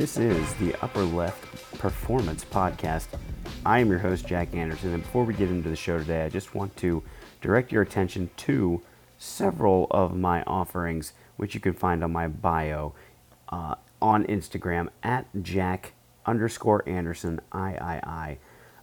[0.00, 3.08] This is the Upper Left Performance Podcast.
[3.66, 6.30] I am your host, Jack Anderson, and before we get into the show today, I
[6.30, 7.02] just want to
[7.42, 8.80] direct your attention to
[9.18, 12.94] several of my offerings, which you can find on my bio
[13.50, 15.92] uh, on Instagram at Jack
[16.24, 18.00] underscore Anderson III.
[18.02, 18.38] Uh,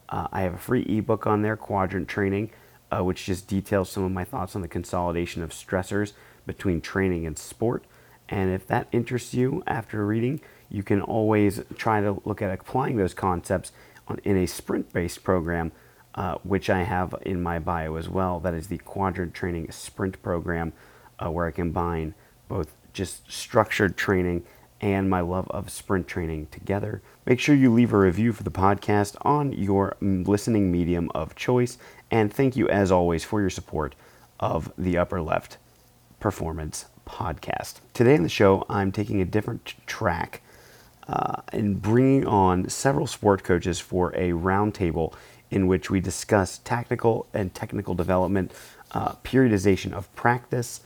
[0.07, 2.51] I have a free ebook on there, Quadrant Training,
[2.91, 6.13] uh, which just details some of my thoughts on the consolidation of stressors
[6.45, 7.85] between training and sport.
[8.29, 12.97] And if that interests you after reading, you can always try to look at applying
[12.97, 13.71] those concepts
[14.07, 15.71] on, in a sprint based program,
[16.15, 18.39] uh, which I have in my bio as well.
[18.39, 20.73] That is the Quadrant Training Sprint Program,
[21.19, 22.13] uh, where I combine
[22.47, 24.43] both just structured training
[24.81, 27.01] and my love of sprint training together.
[27.25, 31.77] Make sure you leave a review for the podcast on your listening medium of choice.
[32.11, 33.95] And thank you, as always, for your support
[34.39, 35.57] of the Upper Left
[36.19, 37.75] Performance Podcast.
[37.93, 40.41] Today on the show, I'm taking a different track
[41.07, 45.13] uh, and bringing on several sport coaches for a roundtable
[45.49, 48.51] in which we discuss tactical and technical development,
[48.91, 50.81] uh, periodization of practice,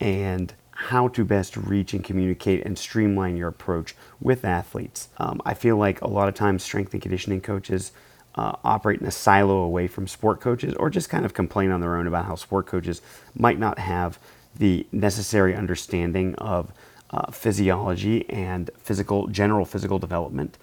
[0.00, 5.08] and how to best reach and communicate and streamline your approach with athletes.
[5.18, 7.92] Um, I feel like a lot of times strength and conditioning coaches
[8.34, 11.80] uh, operate in a silo away from sport coaches or just kind of complain on
[11.80, 13.02] their own about how sport coaches
[13.34, 14.18] might not have
[14.56, 16.72] the necessary understanding of
[17.12, 20.58] uh, physiology and physical general physical development.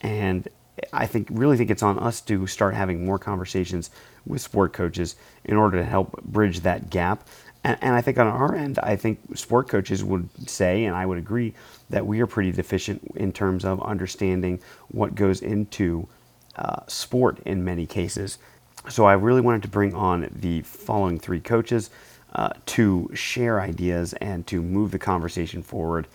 [0.00, 0.48] And
[0.92, 3.90] i think really think it's on us to start having more conversations
[4.26, 7.28] with sport coaches in order to help bridge that gap.
[7.62, 11.06] And, and i think on our end i think sport coaches would say and i
[11.06, 11.54] would agree
[11.90, 16.08] that we are pretty deficient in terms of understanding what goes into
[16.56, 18.38] uh, sport in many cases.
[18.88, 21.90] So i really wanted to bring on the following three coaches
[22.34, 26.06] uh, to share ideas and to move the conversation forward.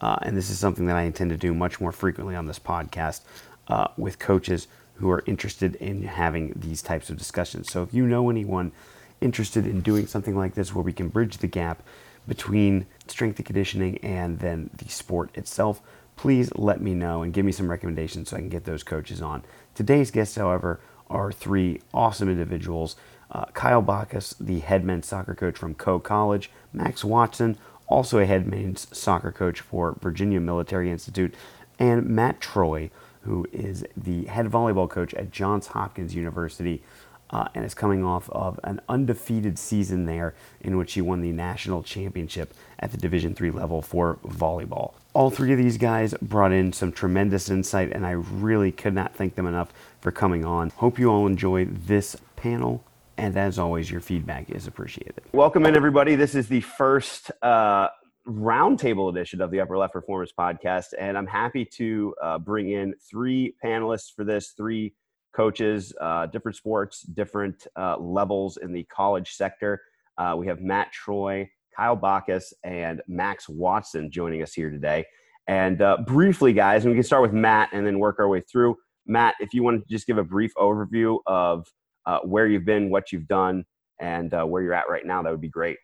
[0.00, 2.58] Uh, and this is something that I intend to do much more frequently on this
[2.58, 3.22] podcast
[3.68, 7.70] uh, with coaches who are interested in having these types of discussions.
[7.70, 8.72] So if you know anyone
[9.20, 11.82] interested in doing something like this where we can bridge the gap
[12.26, 15.80] between strength and conditioning and then the sport itself,
[16.16, 19.20] please let me know and give me some recommendations so I can get those coaches
[19.20, 19.44] on.
[19.74, 22.96] Today's guests, however, are three awesome individuals
[23.30, 28.26] uh, Kyle Bacchus, the head men's soccer coach from Coe College, Max Watson, also a
[28.26, 31.34] head men's soccer coach for Virginia Military Institute,
[31.78, 32.90] and Matt Troy,
[33.22, 36.82] who is the head volleyball coach at Johns Hopkins University.
[37.28, 41.32] Uh, and is coming off of an undefeated season there in which he won the
[41.32, 44.94] national championship at the division three level for volleyball.
[45.12, 49.16] All three of these guys brought in some tremendous insight and i really could not
[49.16, 50.70] thank them enough for coming on.
[50.70, 52.84] Hope you all enjoy this panel
[53.18, 55.22] and as always, your feedback is appreciated.
[55.32, 56.16] Welcome in, everybody.
[56.16, 57.88] This is the first uh,
[58.28, 60.94] roundtable edition of the Upper Left Performance Podcast.
[60.98, 64.94] And I'm happy to uh, bring in three panelists for this, three
[65.34, 69.80] coaches, uh, different sports, different uh, levels in the college sector.
[70.18, 75.04] Uh, we have Matt Troy, Kyle Bacchus, and Max Watson joining us here today.
[75.46, 78.40] And uh, briefly, guys, and we can start with Matt and then work our way
[78.40, 78.76] through.
[79.06, 81.66] Matt, if you want to just give a brief overview of
[82.06, 83.64] uh, where you've been, what you've done,
[84.00, 85.78] and uh, where you're at right now, that would be great.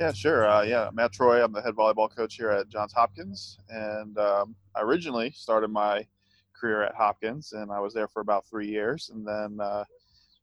[0.00, 0.48] Yeah, sure.
[0.48, 1.42] Uh, yeah, Matt Troy.
[1.42, 6.06] I'm the head volleyball coach here at Johns Hopkins, and um, I originally started my
[6.58, 9.84] career at Hopkins, and I was there for about three years, and then uh,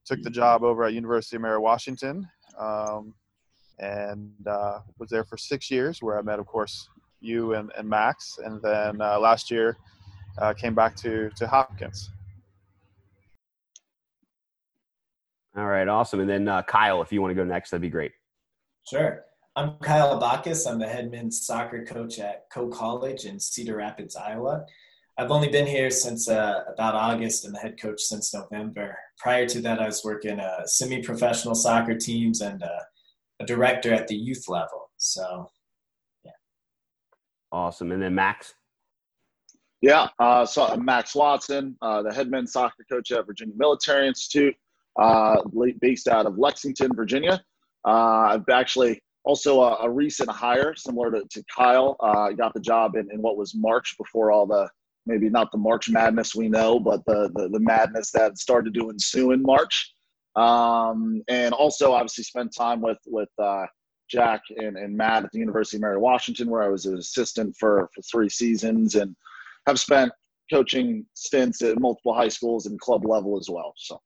[0.05, 2.27] took the job over at University of Mary Washington,
[2.59, 3.13] um,
[3.79, 6.89] and uh, was there for six years, where I met, of course,
[7.21, 9.77] you and, and Max, and then uh, last year
[10.37, 12.09] uh, came back to to Hopkins.
[15.57, 16.19] All right, awesome.
[16.19, 18.11] And then uh, Kyle, if you want to go next, that'd be great.
[18.89, 19.23] Sure.
[19.55, 20.67] I'm Kyle Bacchus.
[20.67, 24.65] I'm the head men's soccer coach at Coe College in Cedar Rapids, Iowa.
[25.17, 28.97] I've only been here since uh, about August and the head coach since November.
[29.17, 32.83] Prior to that, I was working uh, semi professional soccer teams and uh,
[33.39, 34.89] a director at the youth level.
[34.97, 35.49] So,
[36.25, 36.31] yeah.
[37.53, 37.93] Awesome.
[37.93, 38.55] And then Max?
[39.81, 44.07] Yeah, uh, so I'm Max Watson, uh, the head men's soccer coach at Virginia Military
[44.07, 44.55] Institute
[44.97, 45.41] uh,
[45.81, 47.43] based out of Lexington, Virginia.
[47.85, 51.95] Uh, I've actually also a, a, recent hire, similar to, to Kyle.
[51.99, 54.69] Uh, got the job in, in what was March before all the
[55.07, 58.89] maybe not the March madness we know, but the the, the madness that started to
[58.89, 59.91] ensue in March.
[60.35, 63.65] Um, and also obviously spent time with with uh,
[64.09, 67.55] Jack and, and Matt at the University of Mary Washington, where I was an assistant
[67.59, 69.15] for for three seasons, and
[69.67, 70.11] have spent
[70.51, 73.73] coaching stints at multiple high schools and club level as well.
[73.77, 73.99] So.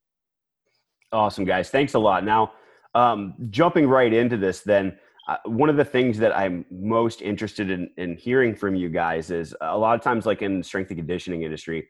[1.12, 1.70] Awesome, guys.
[1.70, 2.24] Thanks a lot.
[2.24, 2.54] Now,
[2.96, 4.98] um, jumping right into this, then,
[5.28, 9.30] uh, one of the things that I'm most interested in, in hearing from you guys
[9.30, 11.88] is a lot of times, like in strength and conditioning industry,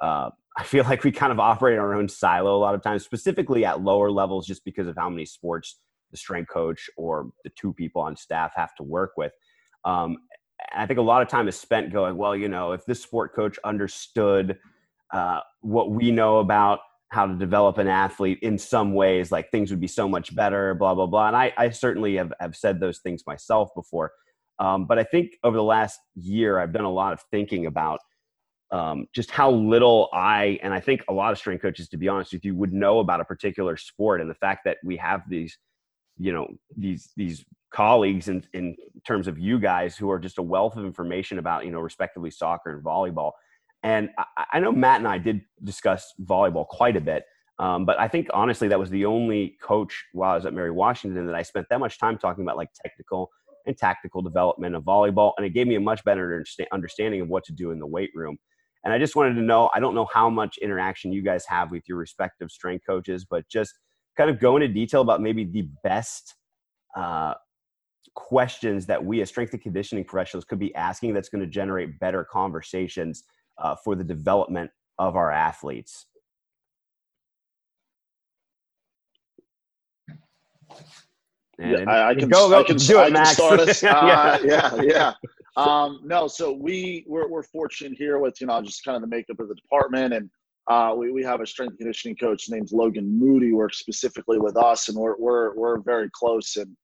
[0.00, 2.82] uh, I feel like we kind of operate in our own silo a lot of
[2.82, 5.80] times, specifically at lower levels, just because of how many sports
[6.12, 9.32] the strength coach or the two people on staff have to work with.
[9.84, 10.16] Um,
[10.72, 13.34] I think a lot of time is spent going, well, you know, if this sport
[13.34, 14.56] coach understood
[15.12, 16.78] uh, what we know about
[17.08, 20.74] how to develop an athlete in some ways, like things would be so much better,
[20.74, 21.28] blah, blah, blah.
[21.28, 24.12] And I, I certainly have, have said those things myself before.
[24.58, 28.00] Um, but I think over the last year, I've done a lot of thinking about
[28.70, 32.08] um, just how little I, and I think a lot of strength coaches, to be
[32.08, 34.20] honest with you, would know about a particular sport.
[34.20, 35.56] And the fact that we have these,
[36.18, 40.42] you know, these, these colleagues in, in terms of you guys who are just a
[40.42, 43.32] wealth of information about, you know, respectively soccer and volleyball
[43.84, 47.24] and I, I, know Matt and I did discuss volleyball quite a bit.
[47.58, 50.72] Um, but I think honestly, that was the only coach while I was at Mary
[50.72, 53.30] Washington that I spent that much time talking about like technical
[53.66, 55.32] and tactical development of volleyball.
[55.36, 56.42] And it gave me a much better
[56.72, 58.38] understanding of what to do in the weight room.
[58.84, 61.70] And I just wanted to know I don't know how much interaction you guys have
[61.70, 63.72] with your respective strength coaches, but just
[64.16, 66.34] kind of go into detail about maybe the best
[66.96, 67.34] uh,
[68.14, 71.98] questions that we as strength and conditioning professionals could be asking that's going to generate
[72.00, 73.24] better conversations
[73.58, 76.06] uh, for the development of our athletes.
[81.58, 83.32] yeah, I, I, can go, go I can, do it, I Max.
[83.32, 83.82] start us.
[83.84, 85.12] Uh, yeah, yeah.
[85.56, 89.08] Um, no, so we we're, we're fortunate here with you know just kind of the
[89.08, 90.30] makeup of the department, and
[90.68, 94.88] uh, we we have a strength conditioning coach named Logan Moody works specifically with us,
[94.88, 96.56] and we're we're we're very close.
[96.56, 96.76] And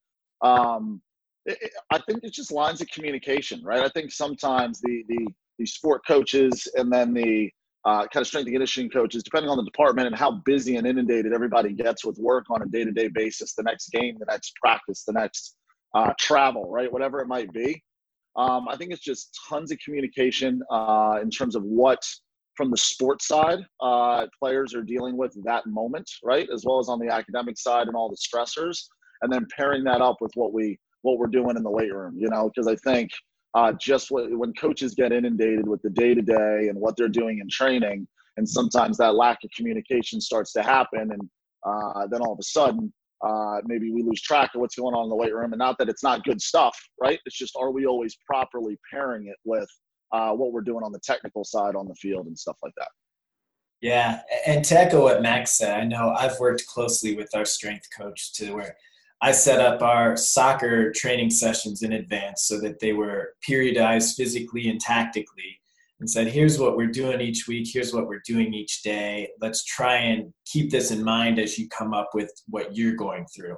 [0.42, 1.02] um,
[1.46, 3.82] it, it, I think it's just lines of communication, right?
[3.82, 5.26] I think sometimes the the
[5.60, 7.50] the sport coaches, and then the
[7.84, 10.86] uh, kind of strength and conditioning coaches, depending on the department and how busy and
[10.86, 14.26] inundated everybody gets with work on a day to day basis, the next game, the
[14.26, 15.56] next practice, the next
[15.94, 16.90] uh, travel, right?
[16.90, 17.82] Whatever it might be.
[18.36, 22.02] Um, I think it's just tons of communication uh, in terms of what,
[22.56, 26.48] from the sports side, uh, players are dealing with that moment, right?
[26.52, 28.84] As well as on the academic side and all the stressors,
[29.22, 32.14] and then pairing that up with what we what we're doing in the weight room,
[32.18, 33.10] you know, because I think
[33.54, 37.08] uh, just what, when coaches get inundated with the day to day and what they're
[37.08, 38.06] doing in training,
[38.36, 41.28] and sometimes that lack of communication starts to happen, and
[41.66, 42.92] uh, then all of a sudden,
[43.26, 45.52] uh, maybe we lose track of what's going on in the weight room.
[45.52, 47.18] And not that it's not good stuff, right?
[47.26, 49.68] It's just are we always properly pairing it with
[50.12, 52.88] uh, what we're doing on the technical side on the field and stuff like that.
[53.80, 57.88] Yeah, and to echo what Max said, I know I've worked closely with our strength
[57.96, 58.76] coach to where
[59.22, 64.68] I set up our soccer training sessions in advance so that they were periodized physically
[64.70, 65.60] and tactically
[66.00, 69.28] and said, here's what we're doing each week, here's what we're doing each day.
[69.40, 73.26] Let's try and keep this in mind as you come up with what you're going
[73.26, 73.56] through.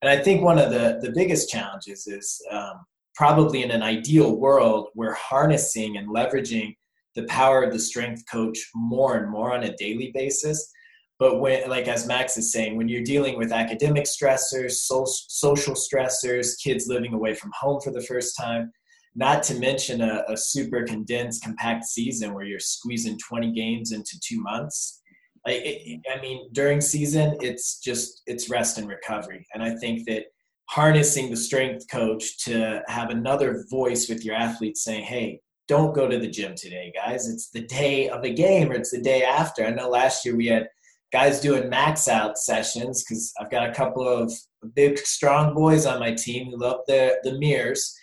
[0.00, 4.36] And I think one of the, the biggest challenges is um, probably in an ideal
[4.36, 6.74] world, we're harnessing and leveraging
[7.14, 10.72] the power of the strength coach more and more on a daily basis
[11.18, 15.74] but when like as max is saying when you're dealing with academic stressors so, social
[15.74, 18.70] stressors kids living away from home for the first time
[19.16, 24.18] not to mention a, a, super condensed compact season where you're squeezing 20 games into
[24.26, 25.00] two months
[25.46, 29.46] it, i mean during season it's just it's rest and recovery.
[29.54, 30.24] And i think that
[30.70, 36.08] harnessing the strength coach to have another voice with your athletes saying hey don't go
[36.08, 37.28] to the gym today guys.
[37.28, 39.64] It's the day of a game or it's the day after.
[39.64, 40.68] I know last year we had
[41.14, 44.32] guys doing max out sessions because I've got a couple of
[44.74, 47.96] big, strong boys on my team who love the, the mirrors.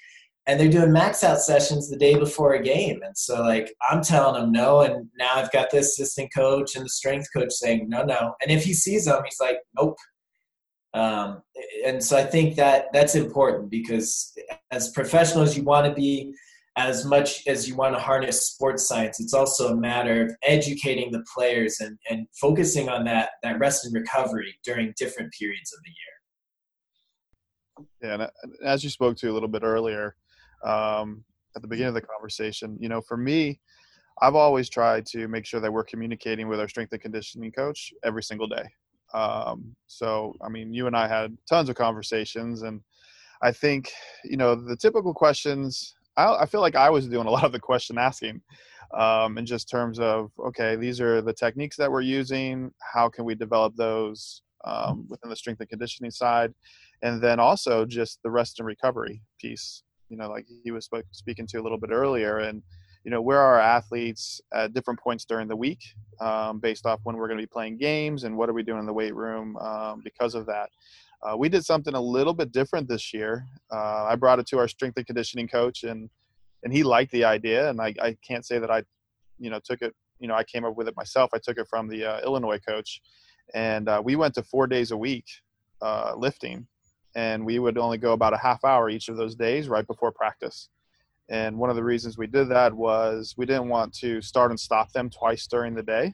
[0.48, 3.02] And they're doing max out sessions the day before a game.
[3.04, 4.80] And so, like, I'm telling them no.
[4.80, 8.34] And now I've got the assistant coach and the strength coach saying no, no.
[8.42, 9.98] And if he sees them, he's like, nope.
[10.94, 11.42] Um,
[11.86, 14.34] and so I think that that's important because
[14.72, 16.34] as professionals, you want to be
[16.78, 21.12] as much as you want to harness sports science, it's also a matter of educating
[21.12, 25.80] the players and, and focusing on that, that rest and recovery during different periods of
[25.84, 25.98] the year.
[28.02, 30.16] Yeah, and as you spoke to a little bit earlier
[30.64, 31.24] um,
[31.56, 33.60] at the beginning of the conversation, you know, for me,
[34.22, 37.92] I've always tried to make sure that we're communicating with our strength and conditioning coach
[38.04, 38.64] every single day.
[39.14, 42.82] Um, so, I mean, you and I had tons of conversations, and
[43.42, 43.92] I think,
[44.24, 47.52] you know, the typical questions I, I feel like I was doing a lot of
[47.52, 48.42] the question asking
[48.98, 53.26] um, in just terms of okay these are the techniques that we're using how can
[53.26, 56.54] we develop those um, within the strength and conditioning side?
[57.02, 61.48] And then also just the rest and recovery piece you know like he was speaking
[61.48, 62.62] to a little bit earlier and
[63.04, 65.82] you know where are our athletes at different points during the week
[66.20, 68.80] um, based off when we're going to be playing games and what are we doing
[68.80, 70.70] in the weight room um, because of that
[71.24, 73.46] Uh, we did something a little bit different this year.
[73.72, 76.10] Uh, I brought it to our strength and conditioning coach, and
[76.64, 77.70] and he liked the idea.
[77.70, 78.84] And I, I can't say that I,
[79.40, 79.96] you know, took it.
[80.20, 81.32] You know, I came up with it myself.
[81.34, 83.02] I took it from the uh, Illinois coach,
[83.54, 85.26] and uh, we went to four days a week
[85.82, 86.68] uh, lifting,
[87.16, 90.12] and we would only go about a half hour each of those days right before
[90.12, 90.70] practice.
[91.30, 94.60] And one of the reasons we did that was we didn't want to start and
[94.60, 96.14] stop them twice during the day.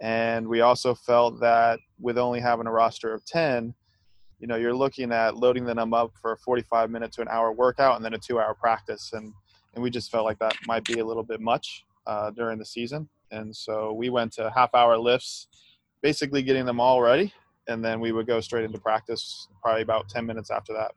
[0.00, 3.74] And we also felt that with only having a roster of 10,
[4.44, 7.50] you know, you're looking at loading them up for a 45 minute to an hour
[7.50, 9.12] workout and then a two hour practice.
[9.14, 9.32] And,
[9.72, 12.64] and we just felt like that might be a little bit much uh, during the
[12.66, 13.08] season.
[13.30, 15.48] And so we went to half hour lifts,
[16.02, 17.32] basically getting them all ready.
[17.68, 20.92] And then we would go straight into practice probably about 10 minutes after that.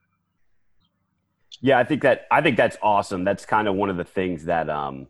[1.62, 3.24] Yeah, I think that I think that's awesome.
[3.24, 5.08] That's kind of one of the things that um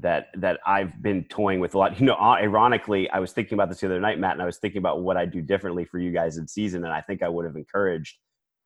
[0.00, 1.98] that that I've been toying with a lot.
[2.00, 4.58] You know, ironically, I was thinking about this the other night, Matt, and I was
[4.58, 7.28] thinking about what I'd do differently for you guys in season, and I think I
[7.28, 8.18] would have encouraged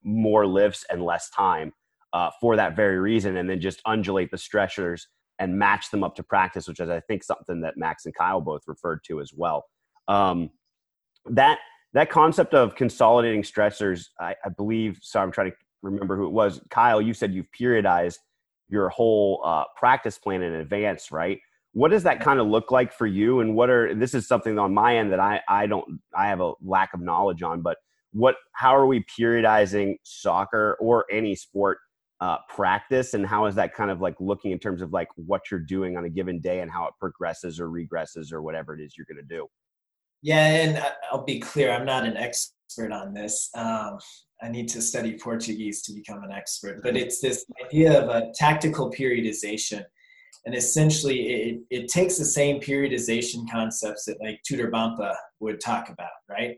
[0.02, 1.72] more lifts and less time
[2.12, 5.02] uh, for that very reason, and then just undulate the stressors
[5.38, 8.40] and match them up to practice, which is I think something that Max and Kyle
[8.40, 9.64] both referred to as well.
[10.06, 10.50] Um,
[11.26, 11.58] that
[11.94, 14.98] that concept of consolidating stressors, I, I believe.
[15.02, 16.60] So I'm trying to remember who it was.
[16.70, 18.18] Kyle, you said you've periodized
[18.68, 21.38] your whole uh, practice plan in advance, right?
[21.72, 23.40] What does that kind of look like for you?
[23.40, 26.40] And what are this is something on my end that I I don't I have
[26.40, 27.78] a lack of knowledge on, but
[28.12, 31.78] what how are we periodizing soccer or any sport
[32.20, 35.42] uh, practice, and how is that kind of like looking in terms of like what
[35.50, 38.80] you're doing on a given day and how it progresses or regresses or whatever it
[38.80, 39.46] is you're going to do?
[40.22, 43.50] Yeah, and I'll be clear, I'm not an expert on this.
[43.54, 43.98] Um,
[44.42, 46.82] I need to study Portuguese to become an expert.
[46.82, 49.84] But it's this idea of a tactical periodization.
[50.44, 55.88] And essentially, it, it takes the same periodization concepts that like Tudor Bompa would talk
[55.88, 56.56] about, right?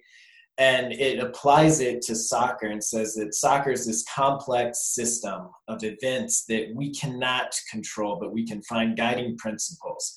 [0.59, 5.85] And it applies it to soccer and says that soccer is this complex system of
[5.85, 10.17] events that we cannot control, but we can find guiding principles.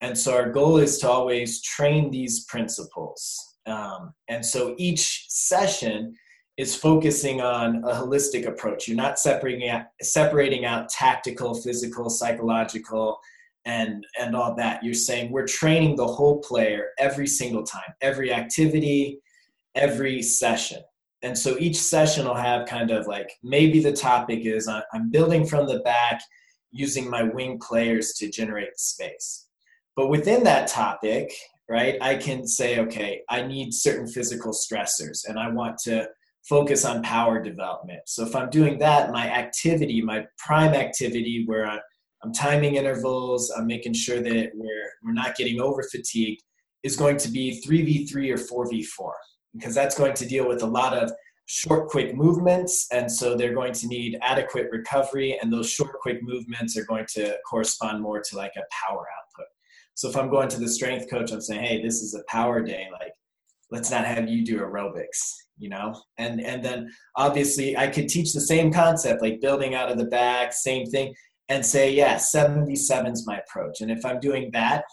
[0.00, 3.47] And so our goal is to always train these principles.
[3.68, 6.14] Um, and so each session
[6.56, 8.88] is focusing on a holistic approach.
[8.88, 13.20] You're not separating out, separating out tactical, physical, psychological,
[13.64, 14.82] and and all that.
[14.82, 19.20] You're saying we're training the whole player every single time, every activity,
[19.74, 20.82] every session.
[21.22, 25.46] And so each session will have kind of like maybe the topic is I'm building
[25.46, 26.22] from the back
[26.70, 29.46] using my wing players to generate space.
[29.96, 31.32] But within that topic,
[31.68, 36.08] right, I can say, okay, I need certain physical stressors and I want to
[36.48, 38.00] focus on power development.
[38.06, 41.80] So if I'm doing that, my activity, my prime activity where I'm,
[42.24, 46.42] I'm timing intervals, I'm making sure that we're, we're not getting over fatigued,
[46.82, 49.12] is going to be 3v3 or 4v4
[49.54, 51.12] because that's going to deal with a lot of
[51.48, 52.86] short, quick movements.
[52.92, 57.06] And so they're going to need adequate recovery, and those short, quick movements are going
[57.14, 59.06] to correspond more to like a power.
[59.98, 62.62] So if I'm going to the strength coach, I'm saying, hey, this is a power
[62.62, 63.12] day, like
[63.70, 65.94] let's not have you do aerobics you know?
[66.18, 70.06] And and then obviously i could teach the same concept like building out of the
[70.06, 71.14] back same thing
[71.48, 73.80] and say yeah 77 is my approach.
[73.80, 74.84] And if i'm doing that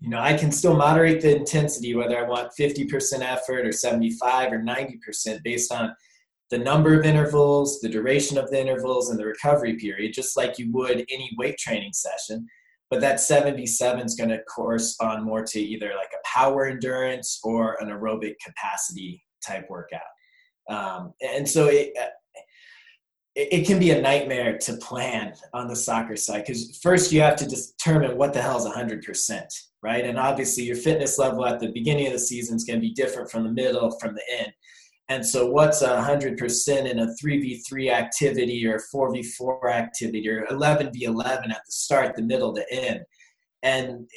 [0.00, 4.52] you know i can still moderate the intensity whether i want 50% effort or 75
[4.52, 5.94] or 90% based on
[6.50, 10.58] the number of intervals the duration of the intervals and the recovery period just like
[10.58, 12.46] you would any weight training session
[12.90, 17.76] but that 77 is going to correspond more to either like a power endurance or
[17.80, 20.00] an aerobic capacity type workout.
[20.70, 21.92] Um, and so it,
[23.34, 27.36] it can be a nightmare to plan on the soccer side because first you have
[27.36, 29.42] to determine what the hell is 100%,
[29.82, 30.04] right?
[30.04, 32.92] And obviously your fitness level at the beginning of the season is going to be
[32.92, 34.52] different from the middle, from the end.
[35.10, 41.62] And so, what's a 100% in a 3v3 activity or 4v4 activity or 11v11 at
[41.64, 43.00] the start, the middle, the end?
[43.62, 44.08] And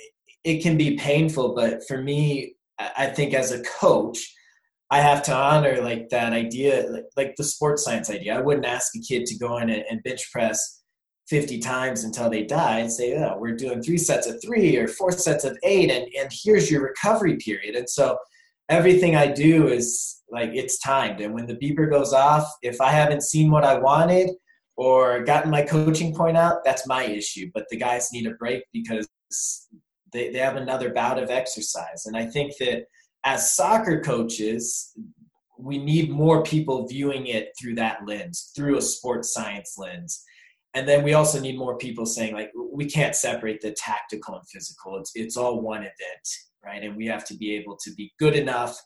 [0.43, 2.55] it can be painful, but for me,
[2.97, 4.19] I think as a coach,
[4.89, 8.37] I have to honor like that idea, like, like the sports science idea.
[8.37, 10.81] I wouldn't ask a kid to go in and, and bench press
[11.29, 14.87] 50 times until they die and say, oh, we're doing three sets of three or
[14.89, 17.75] four sets of eight, and, and here's your recovery period.
[17.75, 18.17] And so
[18.71, 21.21] everything I do is like it's timed.
[21.21, 24.31] And when the beeper goes off, if I haven't seen what I wanted
[24.77, 27.51] or gotten my coaching point out, that's my issue.
[27.53, 29.07] But the guys need a break because
[30.13, 32.05] they, they have another bout of exercise.
[32.05, 32.85] And I think that
[33.25, 34.95] as soccer coaches,
[35.59, 40.23] we need more people viewing it through that lens, through a sports science lens.
[40.73, 44.47] And then we also need more people saying like we can't separate the tactical and
[44.47, 44.97] physical.
[44.97, 46.27] It's it's all one event,
[46.65, 46.83] right?
[46.83, 48.79] And we have to be able to be good enough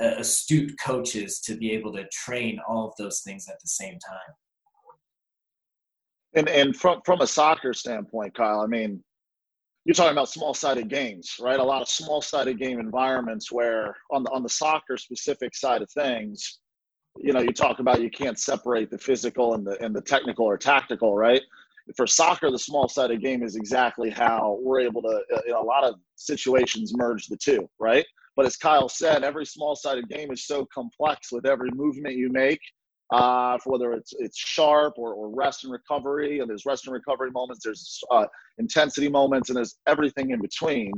[0.00, 3.98] uh, astute coaches to be able to train all of those things at the same
[4.06, 4.34] time.
[6.34, 9.02] And and from from a soccer standpoint, Kyle, I mean,
[9.84, 11.58] you're talking about small sided games, right?
[11.58, 15.82] A lot of small sided game environments where on the on the soccer specific side
[15.82, 16.60] of things,
[17.18, 20.44] you know, you talk about you can't separate the physical and the and the technical
[20.44, 21.42] or tactical, right?
[21.96, 25.60] For soccer, the small sided game is exactly how we're able to, uh, in a
[25.60, 28.06] lot of situations, merge the two, right?
[28.36, 32.30] But as Kyle said, every small sided game is so complex with every movement you
[32.30, 32.60] make
[33.10, 36.40] uh, whether it's it's sharp or, or rest and recovery.
[36.40, 37.64] And there's rest and recovery moments.
[37.64, 38.26] There's uh,
[38.58, 40.92] intensity moments, and there's everything in between.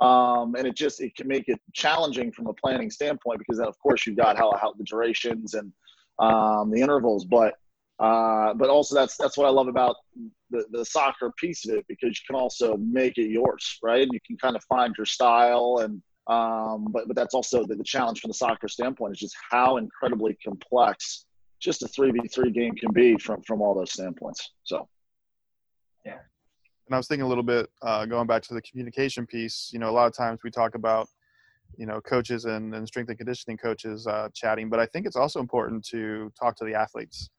[0.00, 3.68] Um, and it just it can make it challenging from a planning standpoint because then
[3.68, 5.72] of course you've got how, how the durations and
[6.18, 7.54] um, the intervals, but
[8.02, 9.94] uh, but also that's that's what I love about
[10.50, 14.02] the, the soccer piece of it because you can also make it yours, right?
[14.02, 17.76] And you can kind of find your style and um, but but that's also the,
[17.76, 21.26] the challenge from the soccer standpoint is just how incredibly complex
[21.60, 24.50] just a three v three game can be from from all those standpoints.
[24.64, 24.88] So,
[26.04, 26.18] yeah.
[26.86, 29.70] And I was thinking a little bit uh, going back to the communication piece.
[29.72, 31.08] You know, a lot of times we talk about
[31.76, 35.14] you know coaches and, and strength and conditioning coaches uh, chatting, but I think it's
[35.14, 37.30] also important to talk to the athletes.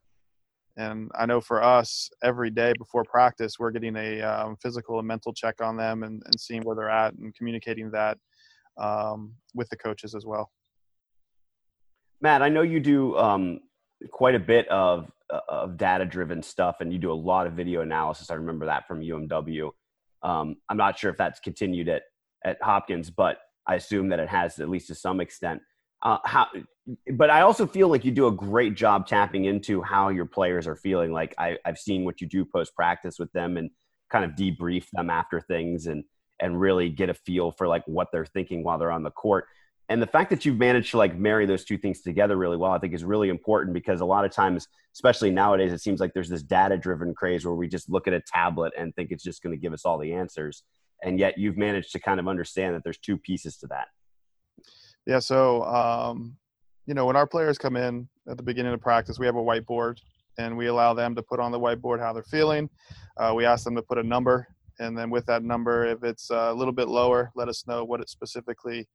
[0.75, 5.07] And I know for us, every day before practice, we're getting a um, physical and
[5.07, 8.17] mental check on them and, and seeing where they're at and communicating that
[8.77, 10.51] um, with the coaches as well.
[12.21, 13.59] Matt, I know you do um,
[14.11, 17.53] quite a bit of uh, of data driven stuff, and you do a lot of
[17.53, 18.31] video analysis.
[18.31, 19.69] I remember that from UMW.
[20.21, 22.03] Um, I'm not sure if that's continued at
[22.45, 23.37] at Hopkins, but
[23.67, 25.61] I assume that it has at least to some extent.
[26.03, 26.47] Uh, how,
[27.13, 30.67] but I also feel like you do a great job tapping into how your players
[30.67, 31.13] are feeling.
[31.13, 33.71] Like I, I've seen what you do post practice with them and
[34.09, 36.03] kind of debrief them after things and
[36.39, 39.45] and really get a feel for like what they're thinking while they're on the court.
[39.87, 42.71] And the fact that you've managed to like marry those two things together really well
[42.71, 46.13] i think is really important because a lot of times especially nowadays it seems like
[46.13, 49.23] there's this data driven craze where we just look at a tablet and think it's
[49.23, 50.63] just going to give us all the answers.
[51.03, 53.87] And yet you've managed to kind of understand that there's two pieces to that
[55.05, 56.35] yeah so um,
[56.85, 59.39] you know when our players come in at the beginning of practice we have a
[59.39, 59.97] whiteboard
[60.37, 62.69] and we allow them to put on the whiteboard how they're feeling
[63.17, 64.47] uh, we ask them to put a number
[64.79, 68.01] and then with that number if it's a little bit lower let us know what
[68.01, 68.87] it specifically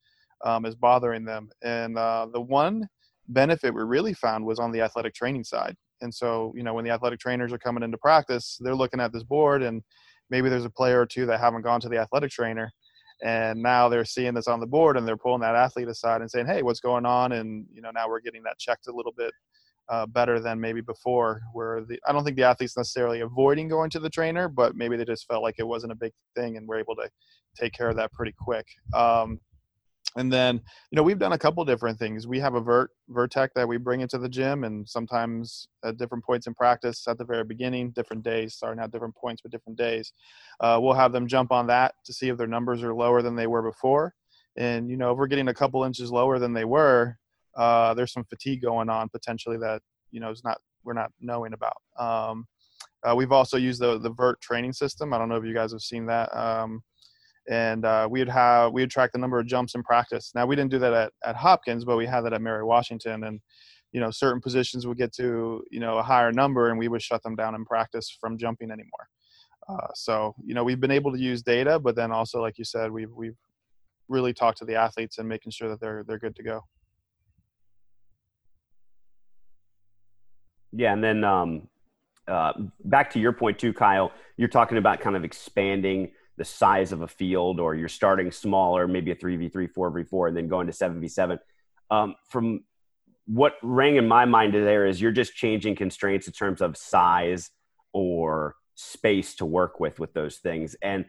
[0.44, 1.50] um, is bothering them.
[1.62, 2.88] And uh, the one
[3.28, 5.76] benefit we really found was on the athletic training side.
[6.00, 9.12] And so, you know, when the athletic trainers are coming into practice, they're looking at
[9.12, 9.82] this board and
[10.30, 12.70] maybe there's a player or two that haven't gone to the athletic trainer.
[13.22, 16.30] And now they're seeing this on the board and they're pulling that athlete aside and
[16.30, 17.32] saying, hey, what's going on?
[17.32, 19.32] And, you know, now we're getting that checked a little bit
[19.88, 23.88] uh, better than maybe before where the i don't think the athletes necessarily avoiding going
[23.88, 26.68] to the trainer but maybe they just felt like it wasn't a big thing and
[26.68, 27.08] were able to
[27.56, 29.40] take care of that pretty quick um,
[30.18, 30.56] and then
[30.90, 32.26] you know we've done a couple different things.
[32.26, 36.24] We have a vert vertec that we bring into the gym and sometimes at different
[36.24, 39.78] points in practice at the very beginning different days starting at different points but different
[39.78, 40.12] days
[40.60, 43.36] uh, we'll have them jump on that to see if their numbers are lower than
[43.36, 44.14] they were before.
[44.56, 47.16] And you know if we're getting a couple inches lower than they were
[47.56, 51.52] uh, there's some fatigue going on potentially that you know is not we're not knowing
[51.52, 51.76] about.
[51.98, 52.46] Um,
[53.02, 55.12] uh, we've also used the the vert training system.
[55.12, 56.34] I don't know if you guys have seen that.
[56.36, 56.82] Um,
[57.48, 60.32] and uh, we'd have we would track the number of jumps in practice.
[60.34, 63.24] Now we didn't do that at, at Hopkins, but we had that at Mary Washington,
[63.24, 63.40] and
[63.92, 67.02] you know certain positions would get to you know a higher number, and we would
[67.02, 69.08] shut them down in practice from jumping anymore.
[69.68, 72.64] Uh, so you know we've been able to use data, but then also like you
[72.64, 73.36] said, we've we've
[74.08, 76.60] really talked to the athletes and making sure that they're they're good to go.
[80.72, 81.68] Yeah, and then um,
[82.26, 82.52] uh,
[82.84, 84.12] back to your point too, Kyle.
[84.36, 88.88] You're talking about kind of expanding the size of a field or you're starting smaller,
[88.88, 91.38] maybe a 3v3, 4v4, and then going to 7v7.
[91.90, 92.64] Um, from
[93.26, 97.50] what rang in my mind there is you're just changing constraints in terms of size
[97.92, 100.76] or space to work with with those things.
[100.82, 101.04] And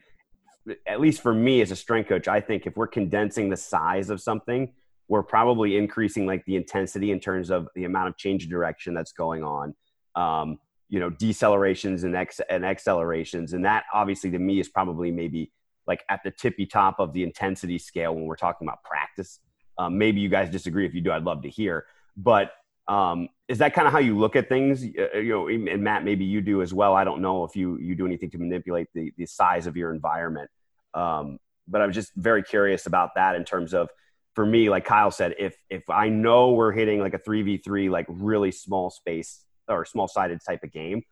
[0.86, 4.10] at least for me as a strength coach, I think if we're condensing the size
[4.10, 4.74] of something,
[5.08, 8.94] we're probably increasing like the intensity in terms of the amount of change of direction
[8.94, 9.76] that's going on.
[10.16, 13.54] Um, you know decelerations and ex and accelerations.
[13.54, 15.52] And that obviously to me is probably maybe
[15.88, 19.40] like at the tippy top of the intensity scale when we're talking about practice.
[19.78, 20.86] Um, maybe you guys disagree.
[20.86, 21.86] If you do i'd love to hear.
[22.18, 22.52] But
[22.88, 24.84] um, is that kind of how you look at things?
[24.84, 26.94] Uh, you know and matt maybe you do as well.
[26.96, 29.94] I don't know if you you do anything to manipulate the, the size of your
[29.94, 30.50] environment.
[30.94, 33.90] Um, but i'm just very curious about that in terms of
[34.34, 38.06] for me like kyle said if if i know we're hitting like a 3v3 like
[38.10, 41.04] really small space or small sided type of game,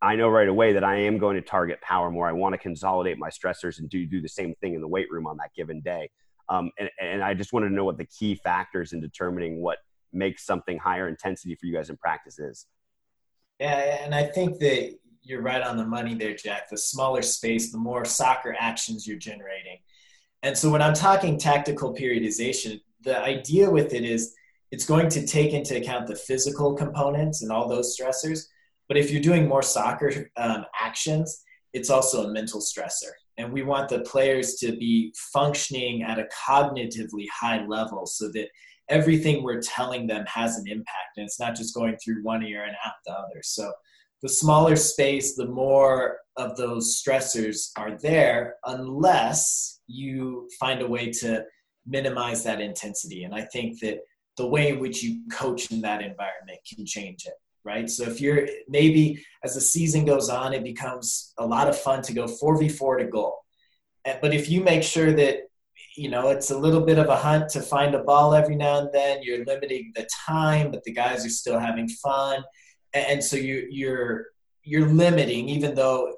[0.00, 2.28] I know right away that I am going to target power more.
[2.28, 5.10] I want to consolidate my stressors and do do the same thing in the weight
[5.10, 6.10] room on that given day.
[6.48, 9.78] Um, and, and I just wanted to know what the key factors in determining what
[10.12, 12.66] makes something higher intensity for you guys in practice is.
[13.60, 16.68] Yeah, and I think that you're right on the money there, Jack.
[16.68, 19.78] The smaller space, the more soccer actions you're generating.
[20.42, 24.34] And so when I'm talking tactical periodization, the idea with it is
[24.72, 28.46] it's going to take into account the physical components and all those stressors.
[28.88, 33.12] But if you're doing more soccer um, actions, it's also a mental stressor.
[33.36, 38.48] And we want the players to be functioning at a cognitively high level so that
[38.88, 42.64] everything we're telling them has an impact and it's not just going through one ear
[42.64, 43.40] and out the other.
[43.42, 43.72] So
[44.22, 51.10] the smaller space, the more of those stressors are there, unless you find a way
[51.10, 51.44] to
[51.86, 53.24] minimize that intensity.
[53.24, 53.98] And I think that
[54.36, 57.88] the way in which you coach in that environment can change it, right?
[57.88, 62.02] So if you're maybe as the season goes on, it becomes a lot of fun
[62.02, 63.38] to go 4v4 to goal.
[64.04, 65.42] But if you make sure that
[65.96, 68.78] you know it's a little bit of a hunt to find a ball every now
[68.78, 72.42] and then you're limiting the time but the guys are still having fun
[72.94, 74.26] and so you, you're
[74.62, 76.14] you're limiting even though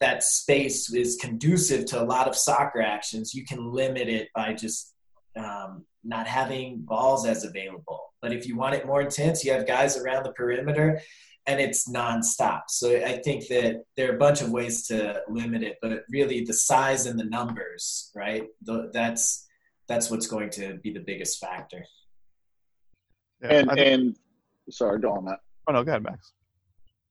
[0.00, 4.52] that space is conducive to a lot of soccer actions you can limit it by
[4.52, 4.93] just
[5.36, 9.66] um, not having balls as available but if you want it more intense you have
[9.66, 11.00] guys around the perimeter
[11.46, 15.62] and it's nonstop so i think that there are a bunch of ways to limit
[15.62, 18.44] it but really the size and the numbers right
[18.92, 19.46] that's
[19.88, 21.84] that's what's going to be the biggest factor
[23.42, 24.16] and and
[24.70, 26.32] sorry go on that Oh no, go ahead, Max.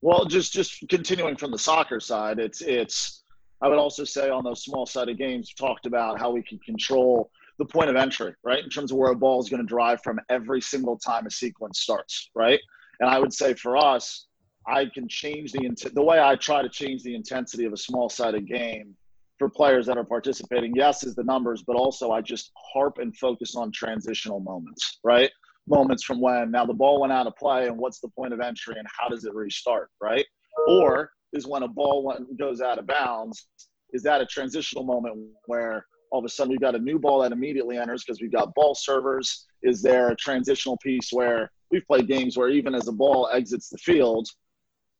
[0.01, 3.21] Well, just just continuing from the soccer side, it's it's.
[3.61, 7.31] I would also say on those small sided games, talked about how we can control
[7.59, 8.63] the point of entry, right?
[8.63, 11.31] In terms of where a ball is going to drive from every single time a
[11.31, 12.59] sequence starts, right?
[12.99, 14.27] And I would say for us,
[14.67, 18.09] I can change the the way I try to change the intensity of a small
[18.09, 18.95] sided game
[19.37, 20.73] for players that are participating.
[20.75, 25.29] Yes, is the numbers, but also I just harp and focus on transitional moments, right?
[25.67, 28.41] moments from when now the ball went out of play and what's the point of
[28.41, 30.25] entry and how does it restart, right?
[30.67, 33.47] Or is when a ball goes out of bounds,
[33.91, 37.21] is that a transitional moment where all of a sudden we've got a new ball
[37.23, 39.47] that immediately enters because we've got ball servers?
[39.63, 43.69] Is there a transitional piece where we've played games where even as the ball exits
[43.69, 44.29] the field,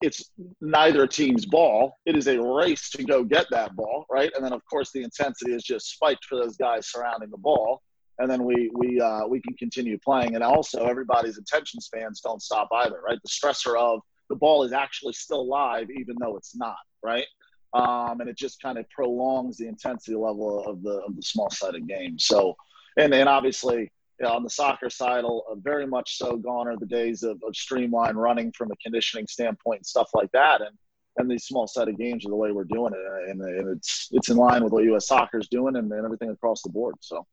[0.02, 1.98] it's neither team's ball.
[2.08, 4.32] It is a race to go get that ball, right?
[4.36, 7.84] And then, of course, the intensity is just spiked for those guys surrounding the ball
[8.20, 10.36] and then we we uh, we can continue playing.
[10.36, 13.20] And also, everybody's attention spans don't stop either, right?
[13.24, 17.26] The stressor of the ball is actually still live, even though it's not, right?
[17.74, 21.50] Um, and it just kind of prolongs the intensity level of the of the small
[21.50, 22.20] sided game.
[22.20, 22.56] So,
[22.98, 23.92] and and obviously.
[24.20, 27.42] You know, on the soccer side, uh, very much so gone are the days of,
[27.46, 30.62] of streamline running from a conditioning standpoint and stuff like that.
[30.62, 30.78] And
[31.18, 34.30] and these small sided games are the way we're doing it, and, and it's it's
[34.30, 35.08] in line with what U.S.
[35.08, 36.96] Soccer is doing and, and everything across the board.
[37.02, 37.26] So.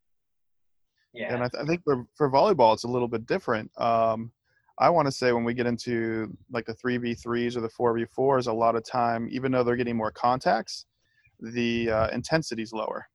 [1.13, 1.35] Yeah.
[1.35, 3.71] And I, th- I think for, for volleyball, it's a little bit different.
[3.77, 4.31] Um,
[4.81, 8.53] I want to say when we get into like the 3v3s or the 4v4s, a
[8.53, 10.87] lot of time, even though they're getting more contacts,
[11.39, 13.07] the uh, intensity is lower.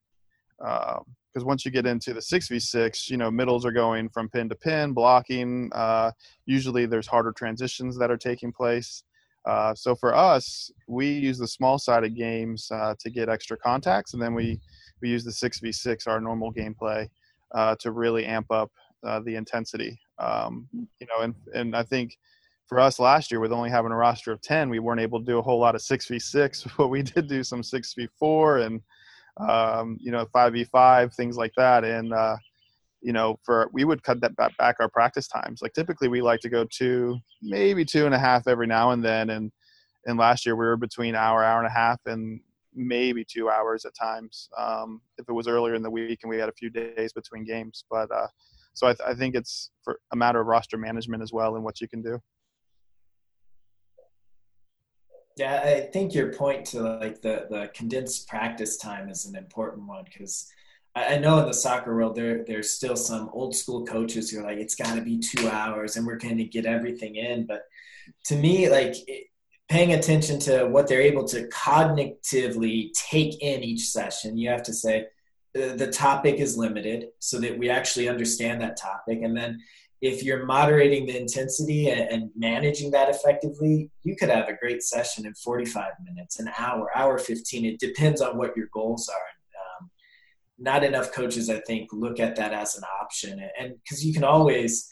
[0.60, 4.48] Because um, once you get into the 6v6, you know, middles are going from pin
[4.50, 5.72] to pin, blocking.
[5.74, 6.12] Uh,
[6.46, 9.04] usually there's harder transitions that are taking place.
[9.46, 14.14] Uh, so for us, we use the small sided games uh, to get extra contacts,
[14.14, 14.60] and then we,
[15.02, 17.08] we use the 6v6, our normal gameplay
[17.54, 18.72] uh, to really amp up
[19.06, 20.00] uh, the intensity.
[20.20, 22.18] Um, you know, and and I think
[22.68, 25.26] for us last year with only having a roster of 10 we weren't able to
[25.26, 28.82] do a whole lot of 6v6 but we did do some 6v4 and
[29.38, 32.36] um, you know 5v5 things like that and uh,
[33.02, 36.40] you know for we would cut that back our practice times like typically we like
[36.40, 39.52] to go two maybe two and a half every now and then and
[40.08, 42.40] and last year we were between hour hour and a half and
[42.76, 46.38] maybe two hours at times um, if it was earlier in the week and we
[46.38, 47.86] had a few days between games.
[47.90, 48.28] But uh,
[48.76, 51.64] so I, th- I, think it's for a matter of roster management as well and
[51.64, 52.20] what you can do.
[55.38, 59.88] Yeah, I think your point to like the the condensed practice time is an important
[59.88, 60.48] one because
[60.96, 64.44] I know in the soccer world there there's still some old school coaches who are
[64.44, 67.46] like it's got to be two hours and we're going to get everything in.
[67.46, 67.64] But
[68.26, 69.28] to me, like it,
[69.68, 74.38] paying attention to what they're able to cognitively take in each session.
[74.38, 75.08] You have to say
[75.56, 79.20] the topic is limited so that we actually understand that topic.
[79.24, 79.62] And then
[80.02, 85.26] if you're moderating the intensity and, managing that effectively, you could have a great session
[85.26, 87.66] in 45 minutes, an hour, hour 15.
[87.66, 89.16] It depends on what your goals are.
[89.16, 89.90] Um,
[90.60, 93.42] not enough coaches, I think, look at that as an option.
[93.58, 94.90] And because you can always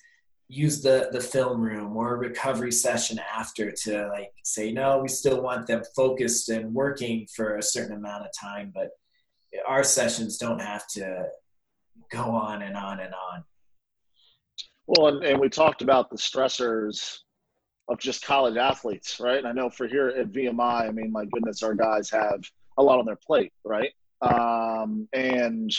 [0.48, 5.08] use the the film room or a recovery session after to like say no we
[5.08, 8.90] still want them focused and working for a certain amount of time but
[9.68, 11.28] our sessions don't have to
[12.12, 13.44] go on and on and on.
[14.88, 17.20] Well, and, and we talked about the stressors
[17.90, 19.38] of just college athletes, right?
[19.38, 22.42] And I know for here at VMI, I mean, my goodness, our guys have
[22.78, 23.92] a lot on their plate, right?
[24.22, 25.72] Um, and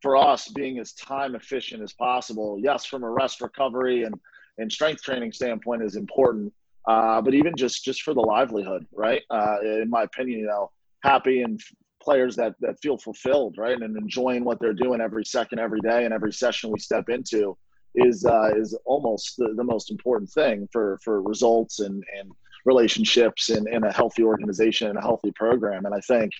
[0.00, 4.14] for us, being as time efficient as possible, yes, from a rest recovery and,
[4.58, 6.52] and strength training standpoint is important,
[6.88, 9.22] uh, but even just just for the livelihood, right?
[9.30, 10.70] Uh, in my opinion, you know,
[11.02, 11.60] happy and
[12.02, 16.04] players that that feel fulfilled, right, and enjoying what they're doing every second, every day,
[16.04, 17.56] and every session we step into
[17.94, 22.30] is uh, is almost the, the most important thing for for results and and
[22.64, 25.84] relationships and, and a healthy organization and a healthy program.
[25.84, 26.30] And I think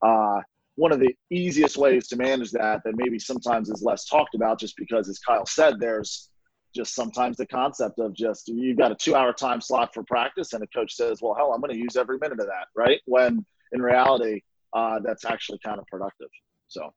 [0.00, 0.40] uh,
[0.76, 4.60] one of the easiest ways to manage that that maybe sometimes is less talked about
[4.60, 6.28] just because as Kyle said, there's
[6.74, 10.52] just sometimes the concept of just you've got a two hour time slot for practice
[10.52, 13.00] and a coach says, well, hell, I'm going to use every minute of that, right?
[13.04, 14.42] When in reality,
[14.74, 16.28] uh, that's actually kind of productive.
[16.68, 16.92] So.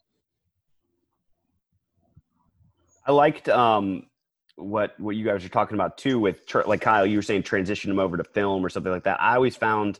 [3.07, 4.07] I liked um,
[4.55, 6.19] what what you guys are talking about too.
[6.19, 9.21] With like Kyle, you were saying transition them over to film or something like that.
[9.21, 9.99] I always found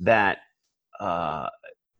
[0.00, 0.38] that
[1.00, 1.48] uh,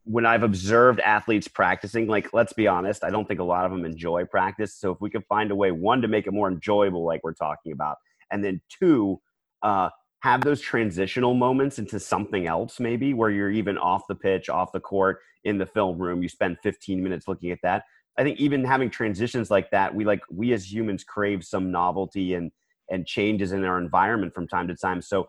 [0.05, 3.73] when I've observed athletes practicing, like let's be honest, I don't think a lot of
[3.73, 4.77] them enjoy practice.
[4.77, 7.33] So if we could find a way, one, to make it more enjoyable, like we're
[7.35, 7.97] talking about,
[8.31, 9.21] and then two,
[9.63, 9.89] uh,
[10.25, 14.73] have those transitional moments into something else, maybe where you're even off the pitch, off
[14.73, 16.23] the court, in the film room.
[16.23, 17.85] You spend 15 minutes looking at that.
[18.17, 22.33] I think even having transitions like that, we like we as humans crave some novelty
[22.33, 22.51] and
[22.91, 25.03] and changes in our environment from time to time.
[25.03, 25.29] So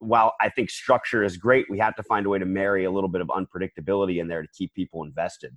[0.00, 2.90] while I think structure is great, we have to find a way to marry a
[2.90, 5.56] little bit of unpredictability in there to keep people invested.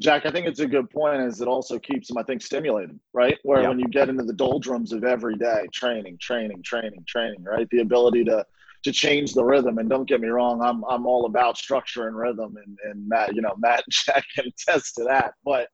[0.00, 1.22] Jack, I think it's a good point.
[1.22, 3.36] Is it also keeps them, I think, stimulated, right?
[3.42, 7.68] Where when you get into the doldrums of every day, training, training, training, training, right?
[7.70, 8.46] The ability to
[8.84, 9.78] to change the rhythm.
[9.78, 13.34] And don't get me wrong, I'm I'm all about structure and rhythm, and and Matt,
[13.34, 15.34] you know, Matt and Jack can attest to that.
[15.44, 15.68] But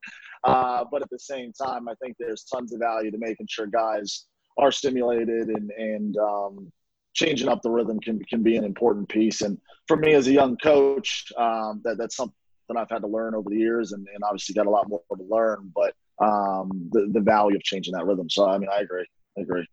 [0.45, 3.67] uh, but at the same time, I think there's tons of value to making sure
[3.67, 4.25] guys
[4.57, 6.73] are stimulated and and um,
[7.13, 9.43] changing up the rhythm can can be an important piece.
[9.43, 12.35] And for me as a young coach, um, that that's something
[12.77, 15.25] I've had to learn over the years, and, and obviously got a lot more to
[15.29, 15.73] learn.
[15.75, 18.29] But um, the the value of changing that rhythm.
[18.29, 19.07] So I mean, I agree.
[19.39, 19.67] I agree.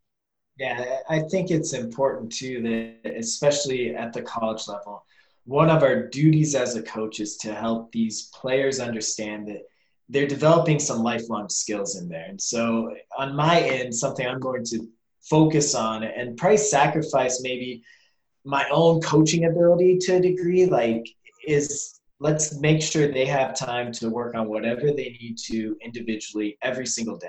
[0.58, 2.62] Yeah, I think it's important too
[3.04, 5.06] that, especially at the college level,
[5.46, 9.62] one of our duties as a coach is to help these players understand that
[10.10, 12.26] they're developing some lifelong skills in there.
[12.28, 14.88] And so, on my end, something I'm going to
[15.22, 17.84] focus on and price sacrifice maybe
[18.44, 21.06] my own coaching ability to a degree, like,
[21.48, 26.56] is let's make sure they have time to work on whatever they need to individually
[26.62, 27.28] every single day.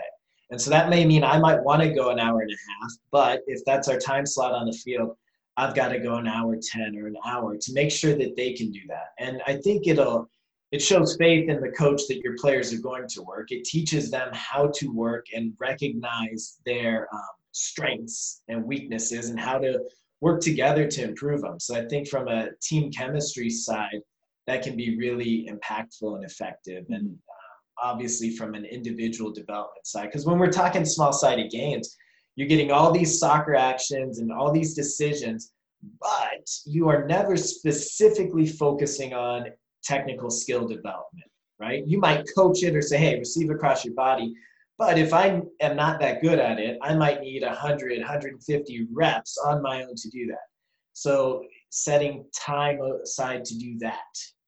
[0.51, 2.91] And so that may mean I might want to go an hour and a half,
[3.11, 5.17] but if that's our time slot on the field,
[5.57, 8.53] I've got to go an hour 10 or an hour to make sure that they
[8.53, 9.13] can do that.
[9.19, 10.29] And I think it'll
[10.73, 13.51] it shows faith in the coach that your players are going to work.
[13.51, 17.21] It teaches them how to work and recognize their um,
[17.53, 19.81] strengths and weaknesses and how to
[20.21, 21.61] work together to improve them.
[21.61, 24.01] So I think from a team chemistry side,
[24.47, 26.85] that can be really impactful and effective.
[26.89, 27.43] And uh,
[27.83, 30.07] obviously from an individual development side.
[30.07, 31.97] Because when we're talking small sided games,
[32.37, 35.53] you're getting all these soccer actions and all these decisions,
[36.01, 39.47] but you are never specifically focusing on
[39.85, 41.87] technical skill development, right?
[41.87, 44.33] You might coach it or say, hey, receive across your body.
[44.79, 49.37] But if I am not that good at it, I might need 100, 150 reps
[49.45, 50.47] on my own to do that.
[50.95, 53.97] So setting time aside to do that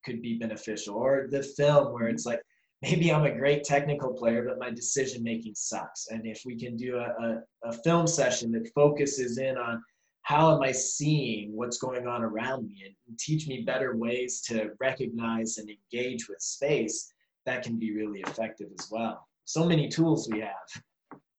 [0.05, 0.95] could be beneficial.
[0.95, 2.41] Or the film where it's like,
[2.83, 6.09] maybe I'm a great technical player, but my decision making sucks.
[6.11, 9.83] And if we can do a, a, a, film session that focuses in on
[10.21, 14.73] how am I seeing what's going on around me and teach me better ways to
[14.79, 17.11] recognize and engage with space,
[17.47, 19.27] that can be really effective as well.
[19.47, 20.53] So many tools we have.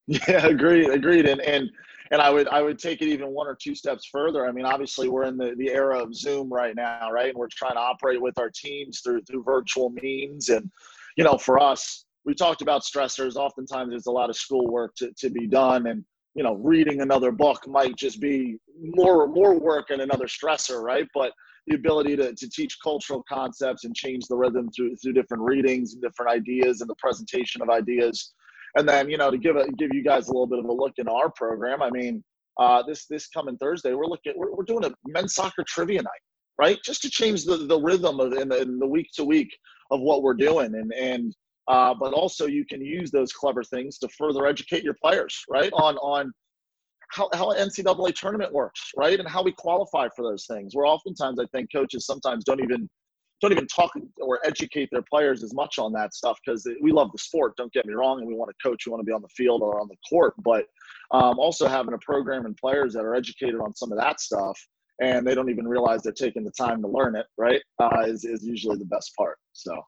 [0.08, 1.26] Yeah, agreed, agreed.
[1.26, 1.68] And and
[2.12, 4.48] and I would I would take it even one or two steps further.
[4.48, 7.30] I mean, obviously we're in the, the era of Zoom right now, right?
[7.30, 10.70] And we're trying to operate with our teams through through virtual means and
[11.16, 13.36] you know, for us, we talked about stressors.
[13.36, 17.32] Oftentimes, there's a lot of schoolwork to, to be done, and you know, reading another
[17.32, 21.08] book might just be more more work and another stressor, right?
[21.14, 21.32] But
[21.68, 25.94] the ability to, to teach cultural concepts and change the rhythm through through different readings
[25.94, 28.34] and different ideas and the presentation of ideas,
[28.76, 30.74] and then you know to give a give you guys a little bit of a
[30.74, 31.82] look in our program.
[31.82, 32.24] I mean,
[32.60, 36.24] uh, this this coming Thursday, we're looking we're, we're doing a men's soccer trivia night,
[36.58, 36.78] right?
[36.84, 39.56] Just to change the the rhythm of in the, in the week to week
[39.92, 41.36] of what we're doing and and
[41.68, 45.72] uh, but also you can use those clever things to further educate your players right
[45.74, 46.32] on on
[47.12, 51.40] how, how ncaa tournament works right and how we qualify for those things where oftentimes
[51.40, 52.90] i think coaches sometimes don't even
[53.50, 57.12] don't even talk or educate their players as much on that stuff because we love
[57.12, 57.56] the sport.
[57.58, 59.30] Don't get me wrong, and we want to coach, we want to be on the
[59.30, 60.66] field or on the court, but
[61.12, 64.60] um, also having a program and players that are educated on some of that stuff
[65.02, 67.62] and they don't even realize they're taking the time to learn it, right?
[67.80, 69.38] Uh, is is usually the best part.
[69.54, 69.82] So.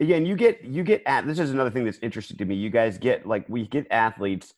[0.00, 2.54] Again, you get you get at this is another thing that's interesting to me.
[2.54, 4.54] You guys get like we get athletes,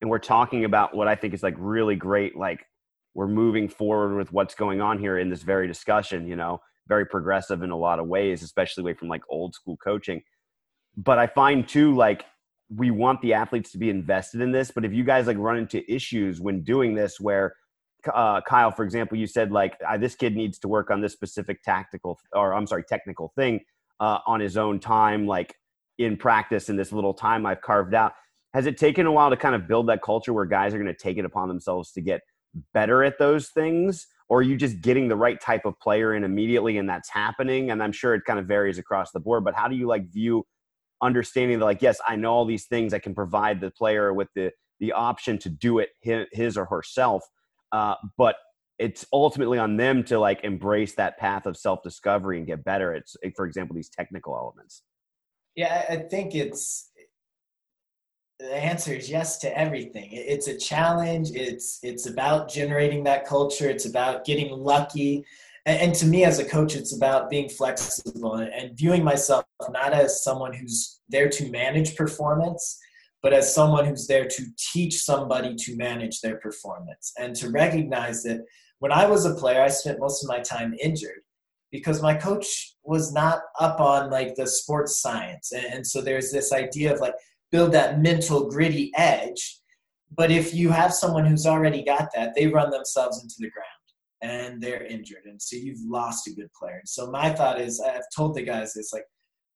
[0.00, 2.36] and we're talking about what I think is like really great.
[2.36, 2.66] Like
[3.14, 6.26] we're moving forward with what's going on here in this very discussion.
[6.26, 9.76] You know, very progressive in a lot of ways, especially away from like old school
[9.76, 10.22] coaching.
[10.96, 12.24] But I find too like
[12.74, 15.56] we want the athletes to be invested in this but if you guys like run
[15.56, 17.54] into issues when doing this where
[18.14, 21.62] uh, kyle for example you said like this kid needs to work on this specific
[21.62, 23.60] tactical or i'm sorry technical thing
[23.98, 25.54] uh, on his own time like
[25.98, 28.12] in practice in this little time i've carved out
[28.54, 30.92] has it taken a while to kind of build that culture where guys are going
[30.92, 32.20] to take it upon themselves to get
[32.72, 36.22] better at those things or are you just getting the right type of player in
[36.22, 37.70] immediately and that's happening?
[37.70, 40.10] And i'm sure it kind of varies across the board but how do you like
[40.10, 40.44] view
[41.02, 44.28] understanding that like yes i know all these things i can provide the player with
[44.34, 47.22] the the option to do it his or herself
[47.72, 48.36] uh, but
[48.80, 52.94] it's ultimately on them to like embrace that path of self discovery and get better
[52.94, 53.04] at
[53.36, 54.82] for example these technical elements.
[55.54, 56.89] Yeah i think it's
[58.40, 60.08] the answer is yes to everything.
[60.10, 61.30] It's a challenge.
[61.32, 63.68] It's it's about generating that culture.
[63.68, 65.24] It's about getting lucky.
[65.66, 69.44] And, and, to me as a coach it's about being flexible and, and viewing myself
[69.68, 72.78] not as someone who's there to manage performance
[73.22, 78.22] but as someone who's there to teach somebody to manage their performance and to recognize
[78.22, 78.40] that
[78.78, 81.20] when i was a player i spent most of my time injured
[81.70, 85.52] because my coach was not up on like the sports science.
[85.52, 87.14] And, and so there's this idea of like
[87.50, 89.58] build that mental gritty edge
[90.16, 93.66] but if you have someone who's already got that they run themselves into the ground
[94.22, 95.24] and they're injured.
[95.24, 96.82] And so you've lost a good player.
[96.84, 99.04] So my thought is I've told the guys this like,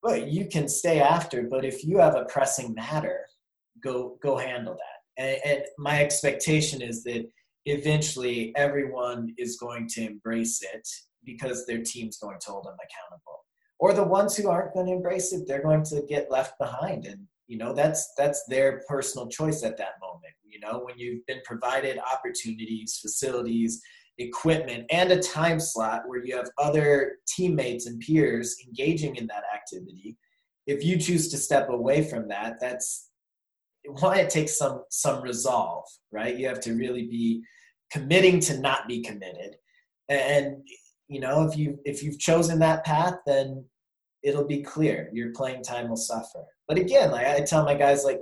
[0.03, 3.27] well, you can stay after, but if you have a pressing matter,
[3.83, 5.23] go go handle that.
[5.23, 7.27] And, and my expectation is that
[7.67, 10.87] eventually everyone is going to embrace it
[11.25, 13.45] because their team's going to hold them accountable.
[13.79, 17.07] Or the ones who aren't going to embrace it, they're going to get left behind.
[17.07, 20.35] And you know, that's that's their personal choice at that moment.
[20.45, 23.83] You know, when you've been provided opportunities, facilities,
[24.19, 29.43] equipment and a time slot where you have other teammates and peers engaging in that
[29.53, 30.17] activity
[30.67, 33.11] if you choose to step away from that that's
[34.01, 37.43] why it takes some some resolve right you have to really be
[37.91, 39.57] committing to not be committed
[40.09, 40.59] and
[41.09, 43.65] you know if you if you've chosen that path then
[44.25, 48.05] it'll be clear your playing time will suffer but again like i tell my guys
[48.05, 48.21] like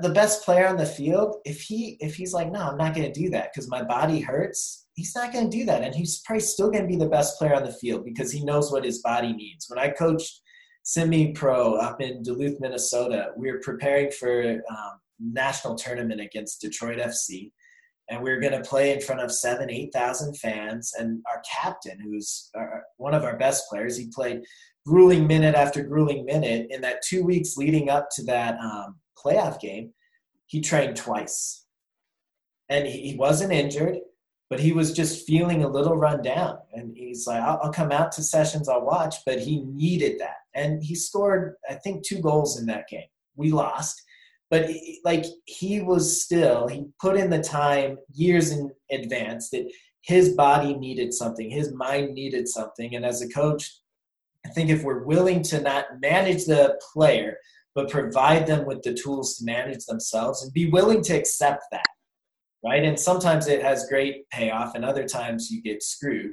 [0.00, 3.10] the best player on the field, if he if he's like, no, I'm not going
[3.10, 6.20] to do that because my body hurts, he's not going to do that, and he's
[6.20, 8.84] probably still going to be the best player on the field because he knows what
[8.84, 9.66] his body needs.
[9.68, 10.40] When I coached
[10.82, 16.98] semi pro up in Duluth, Minnesota, we were preparing for um, national tournament against Detroit
[16.98, 17.50] FC,
[18.10, 20.92] and we were going to play in front of seven, eight thousand fans.
[20.98, 24.42] And our captain, who's our, one of our best players, he played
[24.86, 29.60] grueling minute after grueling minute in that two weeks leading up to that um, playoff
[29.60, 29.92] game,
[30.46, 31.64] he trained twice.
[32.68, 33.98] And he, wasn't injured,
[34.48, 36.58] but he was just feeling a little run down.
[36.72, 40.36] And he's like, I'll, I'll come out to sessions, I'll watch, but he needed that.
[40.54, 43.08] And he scored, I think, two goals in that game.
[43.34, 44.00] We lost.
[44.50, 44.70] But
[45.04, 49.70] like he was still, he put in the time years in advance that
[50.02, 52.96] his body needed something, his mind needed something.
[52.96, 53.79] And as a coach,
[54.44, 57.36] I think if we're willing to not manage the player,
[57.74, 61.86] but provide them with the tools to manage themselves and be willing to accept that
[62.64, 62.84] right?
[62.84, 66.32] And sometimes it has great payoff and other times you get screwed.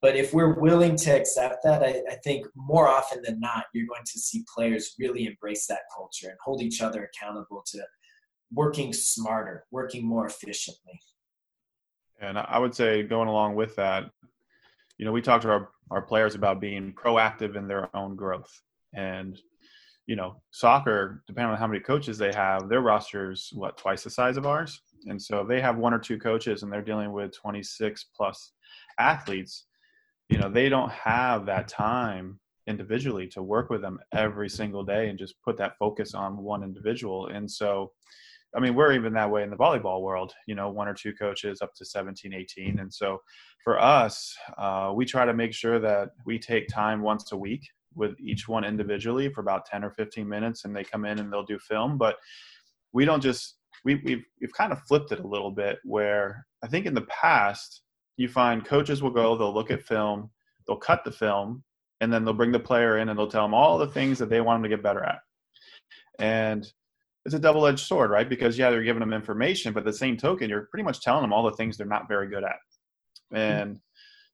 [0.00, 3.86] But if we're willing to accept that I, I, think more often than not you're
[3.86, 7.82] going to see players really embrace that culture and hold each other accountable to
[8.52, 11.00] working smarter working more efficiently.
[12.20, 14.10] And i would say going along with that
[14.98, 18.62] you know we talked to our, our players about being proactive in their own growth
[18.94, 19.40] and
[20.06, 24.10] you know, soccer, depending on how many coaches they have, their roster's what twice the
[24.10, 24.82] size of ours.
[25.06, 28.52] And so they have one or two coaches and they're dealing with 26 plus
[28.98, 29.66] athletes,
[30.28, 35.08] you know, they don't have that time individually to work with them every single day
[35.08, 37.28] and just put that focus on one individual.
[37.28, 37.92] And so,
[38.54, 41.12] I mean, we're even that way in the volleyball world, you know, one or two
[41.14, 42.78] coaches up to 17, 18.
[42.80, 43.18] And so
[43.64, 47.66] for us, uh, we try to make sure that we take time once a week
[47.94, 51.30] with each one individually for about 10 or 15 minutes and they come in and
[51.30, 52.16] they'll do film but
[52.94, 56.66] we don't just we, we've, we've kind of flipped it a little bit where i
[56.66, 57.82] think in the past
[58.16, 60.30] you find coaches will go, they'll look at film,
[60.66, 61.62] they'll cut the film,
[62.00, 64.28] and then they'll bring the player in and they'll tell them all the things that
[64.28, 65.20] they want them to get better at.
[66.18, 66.70] And
[67.24, 68.28] it's a double-edged sword, right?
[68.28, 71.22] Because yeah, they're giving them information, but at the same token, you're pretty much telling
[71.22, 72.56] them all the things they're not very good at.
[73.30, 73.36] Hmm.
[73.36, 73.80] And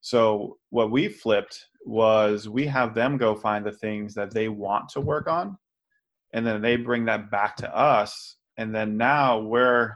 [0.00, 4.88] so what we flipped was we have them go find the things that they want
[4.90, 5.58] to work on,
[6.32, 9.94] and then they bring that back to us, and then now we're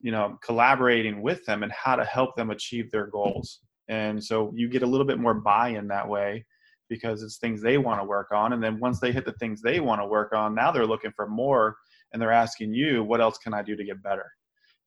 [0.00, 4.52] you know collaborating with them and how to help them achieve their goals and so
[4.54, 6.44] you get a little bit more buy-in that way
[6.88, 9.60] because it's things they want to work on and then once they hit the things
[9.60, 11.76] they want to work on now they're looking for more
[12.12, 14.30] and they're asking you what else can i do to get better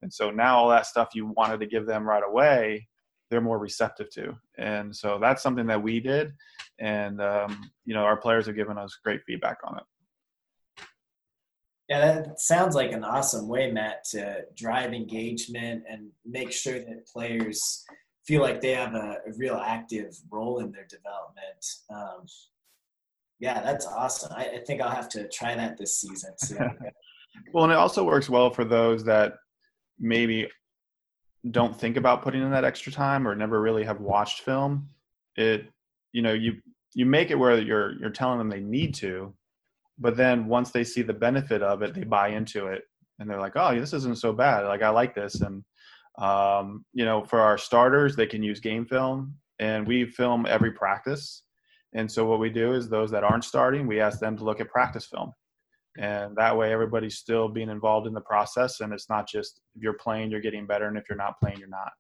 [0.02, 2.88] and so now all that stuff you wanted to give them right away
[3.30, 6.32] they're more receptive to and so that's something that we did
[6.80, 9.84] and um, you know our players have given us great feedback on it
[11.92, 17.06] yeah, that sounds like an awesome way, Matt, to drive engagement and make sure that
[17.06, 17.84] players
[18.26, 21.66] feel like they have a, a real active role in their development.
[21.90, 22.26] Um,
[23.40, 24.32] yeah, that's awesome.
[24.34, 26.34] I, I, think I'll have to try that this season.
[27.54, 29.36] Well, and it also works well for those that
[30.00, 30.48] maybe
[31.50, 34.88] don't think about putting in that extra time or never really have watched film.
[35.36, 35.68] It,
[36.12, 36.62] you know, you
[36.94, 39.34] you make it where you're you're telling them they need to,
[39.98, 42.84] but then once they see the benefit of it they buy into it
[43.20, 44.66] and they're like oh this isn't so bad.
[44.66, 45.42] Like i like this.
[45.42, 45.64] And
[46.18, 50.72] um, you know for our starters they can use game film and we film every
[50.72, 51.44] practice.
[51.94, 54.60] And so what we do is those that aren't starting we ask them to look
[54.60, 55.34] at practice film
[55.98, 59.84] and that way everybody's still being involved in the process and it's not just if
[59.84, 61.92] you're playing you're getting better and if you're not playing you're not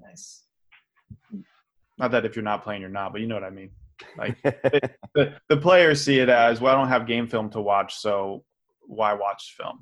[0.00, 0.44] nice
[1.98, 3.70] not that if you're not playing you're not but you know what i mean
[4.16, 4.40] like
[5.14, 6.74] the, the players see it as well.
[6.74, 8.44] I don't have game film to watch, so
[8.82, 9.80] why watch film?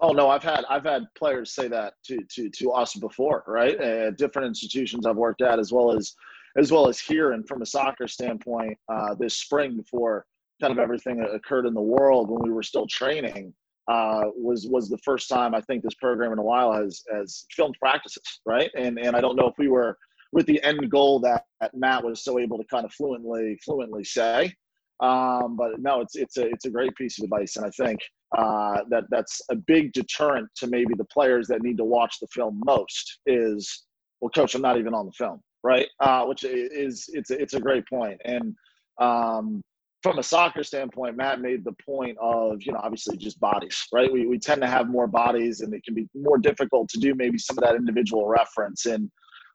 [0.00, 3.78] Oh no, I've had I've had players say that to to to us before, right?
[3.78, 6.14] At different institutions I've worked at, as well as
[6.56, 10.26] as well as here, and from a soccer standpoint, uh, this spring before
[10.60, 13.52] kind of everything that occurred in the world when we were still training
[13.88, 17.46] uh, was was the first time I think this program in a while has has
[17.50, 18.70] filmed practices, right?
[18.76, 19.96] And and I don't know if we were
[20.32, 24.04] with the end goal that, that Matt was so able to kind of fluently fluently
[24.04, 24.54] say.
[25.00, 28.00] Um, but no, it's it's a it's a great piece of advice, and I think
[28.36, 32.28] uh, that that's a big deterrent to maybe the players that need to watch the
[32.28, 33.20] film most.
[33.26, 33.86] Is
[34.20, 35.88] well, coach, I'm not even on the film, right?
[36.00, 38.54] Uh, which is it's it's a great point, and
[39.00, 39.62] um,
[40.02, 44.10] from a soccer standpoint, Matt made the point of, you know, obviously just bodies, right?
[44.10, 47.14] We, we tend to have more bodies and it can be more difficult to do
[47.14, 48.86] maybe some of that individual reference.
[48.86, 49.10] And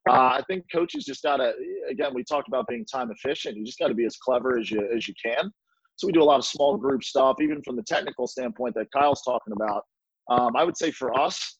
[0.08, 1.54] uh, I think coaches just got to,
[1.90, 3.58] again, we talked about being time efficient.
[3.58, 5.52] You just got to be as clever as you as you can.
[5.96, 8.92] So we do a lot of small group stuff, even from the technical standpoint that
[8.92, 9.84] Kyle's talking about.
[10.30, 11.58] Um, I would say for us,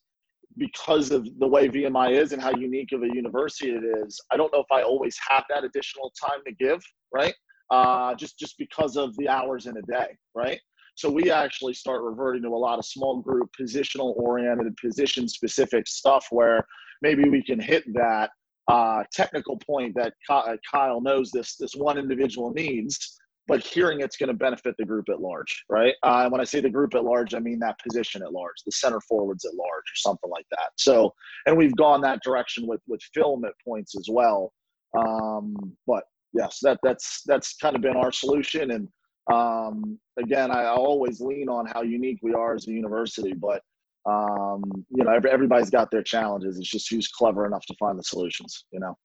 [0.58, 4.36] because of the way VMI is and how unique of a university it is, I
[4.36, 6.82] don't know if I always have that additional time to give,
[7.12, 7.34] right?
[7.70, 10.60] Uh, just just because of the hours in a day, right?
[10.94, 15.86] So we actually start reverting to a lot of small group, positional oriented, position specific
[15.86, 16.66] stuff where
[17.02, 18.30] maybe we can hit that
[18.68, 24.16] uh, technical point that uh, Kyle knows this this one individual needs, but hearing it's
[24.16, 25.94] going to benefit the group at large, right?
[26.02, 28.72] Uh, when I say the group at large, I mean that position at large, the
[28.72, 30.70] center forwards at large, or something like that.
[30.76, 31.12] So,
[31.46, 34.52] and we've gone that direction with with film at points as well.
[34.98, 36.04] Um, but
[36.36, 38.70] yes, that that's that's kind of been our solution.
[38.70, 38.88] And
[39.32, 43.62] um, again, I always lean on how unique we are as a university, but
[44.08, 46.58] um, you know, every, everybody's got their challenges.
[46.58, 48.96] It's just who's clever enough to find the solutions, you know.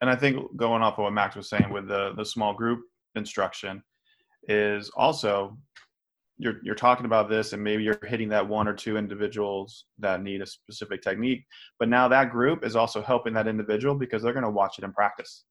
[0.00, 2.80] And I think going off of what Max was saying with the the small group
[3.16, 3.82] instruction
[4.48, 5.56] is also
[6.38, 10.22] you're you're talking about this and maybe you're hitting that one or two individuals that
[10.22, 11.44] need a specific technique
[11.78, 14.84] but now that group is also helping that individual because they're going to watch it
[14.84, 15.44] in practice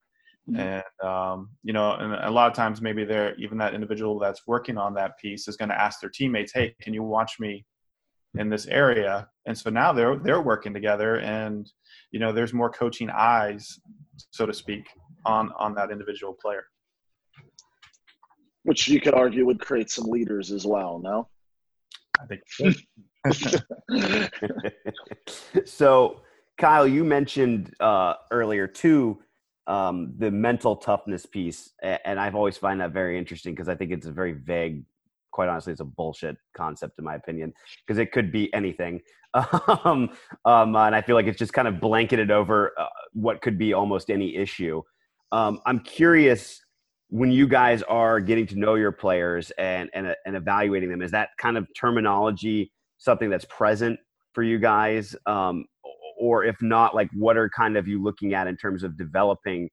[0.50, 0.60] mm-hmm.
[0.60, 4.48] and um, you know and a lot of times maybe they're even that individual that's
[4.48, 7.66] working on that piece is going to ask their teammates hey can you watch me
[8.36, 9.28] in this area?
[9.46, 11.72] And so now they're they're working together and
[12.12, 13.80] you know there's more coaching eyes
[14.32, 14.86] so to speak
[15.26, 16.66] on on that individual player.
[18.64, 21.30] Which you could argue would create some leaders as well no?
[22.20, 22.72] I think so
[26.58, 29.20] kyle you mentioned uh, earlier too
[29.68, 33.92] um, the mental toughness piece and i've always find that very interesting because i think
[33.92, 34.84] it's a very vague
[35.34, 37.52] quite honestly, it's a bullshit concept in my opinion
[37.86, 39.02] because it could be anything.
[39.34, 40.12] um,
[40.46, 43.74] um, and I feel like it's just kind of blanketed over uh, what could be
[43.74, 44.82] almost any issue.
[45.32, 46.62] Um, I'm curious
[47.10, 51.12] when you guys are getting to know your players and, and, and evaluating them, is
[51.12, 54.00] that kind of terminology something that's present
[54.34, 55.16] for you guys?
[55.26, 55.66] Um,
[56.18, 59.70] or if not, like what are kind of you looking at in terms of developing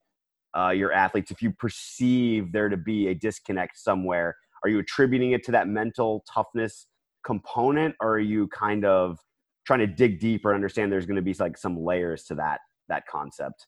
[0.56, 1.30] uh, your athletes?
[1.30, 5.68] If you perceive there to be a disconnect somewhere, are you attributing it to that
[5.68, 6.86] mental toughness
[7.24, 9.18] component, or are you kind of
[9.66, 13.06] trying to dig deeper, understand there's going to be like some layers to that that
[13.06, 13.66] concept?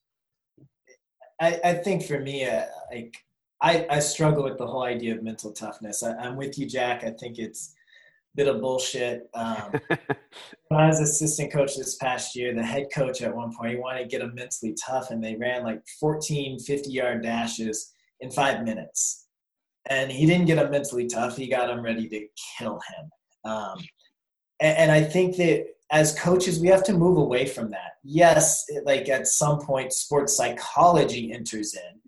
[1.41, 3.17] I, I think for me, uh, like
[3.61, 6.03] I, I struggle with the whole idea of mental toughness.
[6.03, 7.05] I, am with you, Jack.
[7.05, 7.75] I think it's
[8.35, 9.29] bit of bullshit.
[9.35, 9.73] Um,
[10.69, 13.79] when I was assistant coach this past year, the head coach at one point, he
[13.79, 18.31] wanted to get them mentally tough, and they ran like 14 50 yard dashes in
[18.31, 19.27] five minutes.
[19.87, 22.27] And he didn't get them mentally tough, he got them ready to
[22.59, 23.51] kill him.
[23.51, 23.79] Um,
[24.61, 27.93] and, and I think that as coaches, we have to move away from that.
[28.03, 32.02] Yes, like at some point, sports psychology enters in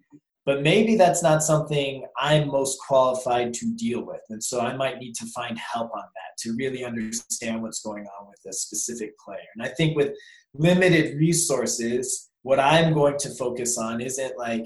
[0.46, 4.20] but maybe that's not something I'm most qualified to deal with.
[4.28, 8.06] And so I might need to find help on that to really understand what's going
[8.20, 9.46] on with a specific player.
[9.56, 10.12] And I think with
[10.52, 14.64] limited resources, what I'm going to focus on isn't like,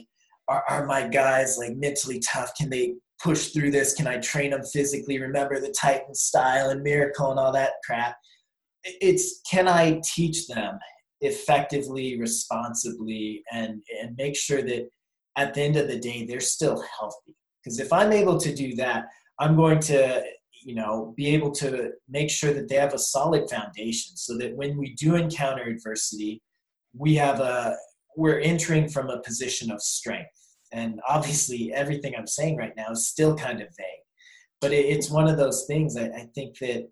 [0.49, 2.55] are, are my guys like mentally tough?
[2.57, 3.95] Can they push through this?
[3.95, 5.20] Can I train them physically?
[5.20, 8.16] Remember the Titan style and miracle and all that crap.
[8.85, 10.79] It's can I teach them
[11.20, 14.89] effectively, responsibly, and and make sure that
[15.39, 17.34] at the end of the day, they're still healthy.
[17.59, 19.07] Because if I'm able to do that,
[19.39, 20.22] I'm going to,
[20.64, 24.57] you know, be able to make sure that they have a solid foundation so that
[24.57, 26.43] when we do encounter adversity,
[26.93, 27.76] we have a,
[28.16, 30.30] we're entering from a position of strength.
[30.72, 34.05] And obviously, everything I'm saying right now is still kind of vague.
[34.61, 36.89] But it, it's one of those things I, I think that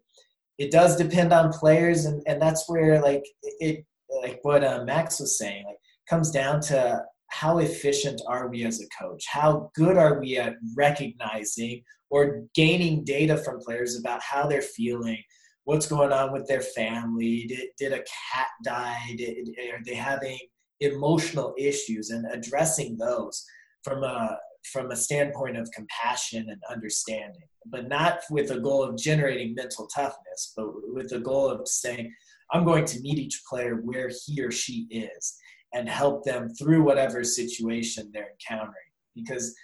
[0.59, 2.05] it does depend on players.
[2.05, 3.85] And, and that's where, like, it,
[4.23, 5.77] like what uh, Max was saying, like,
[6.09, 9.25] comes down to how efficient are we as a coach?
[9.29, 15.23] How good are we at recognizing or gaining data from players about how they're feeling?
[15.65, 17.47] What's going on with their family?
[17.49, 19.15] Did, did a cat die?
[19.17, 20.39] Did, are they having
[20.81, 23.45] emotional issues and addressing those
[23.83, 24.39] from a
[24.73, 29.87] from a standpoint of compassion and understanding, but not with a goal of generating mental
[29.87, 32.13] toughness, but with the goal of saying,
[32.53, 35.37] I'm going to meet each player where he or she is
[35.77, 38.75] and help them through whatever situation they're encountering.
[39.15, 39.55] Because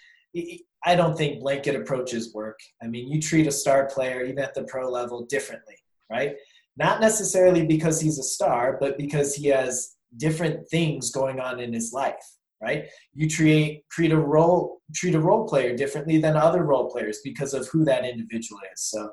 [0.85, 2.59] I don't think blanket approaches work.
[2.83, 5.77] I mean, you treat a star player, even at the pro level, differently,
[6.11, 6.35] right?
[6.77, 11.73] Not necessarily because he's a star, but because he has different things going on in
[11.73, 12.25] his life,
[12.61, 12.89] right?
[13.15, 17.55] You treat treat a role treat a role player differently than other role players because
[17.55, 18.83] of who that individual is.
[18.83, 19.11] So,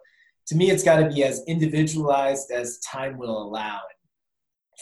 [0.47, 3.79] to me, it's got to be as individualized as time will allow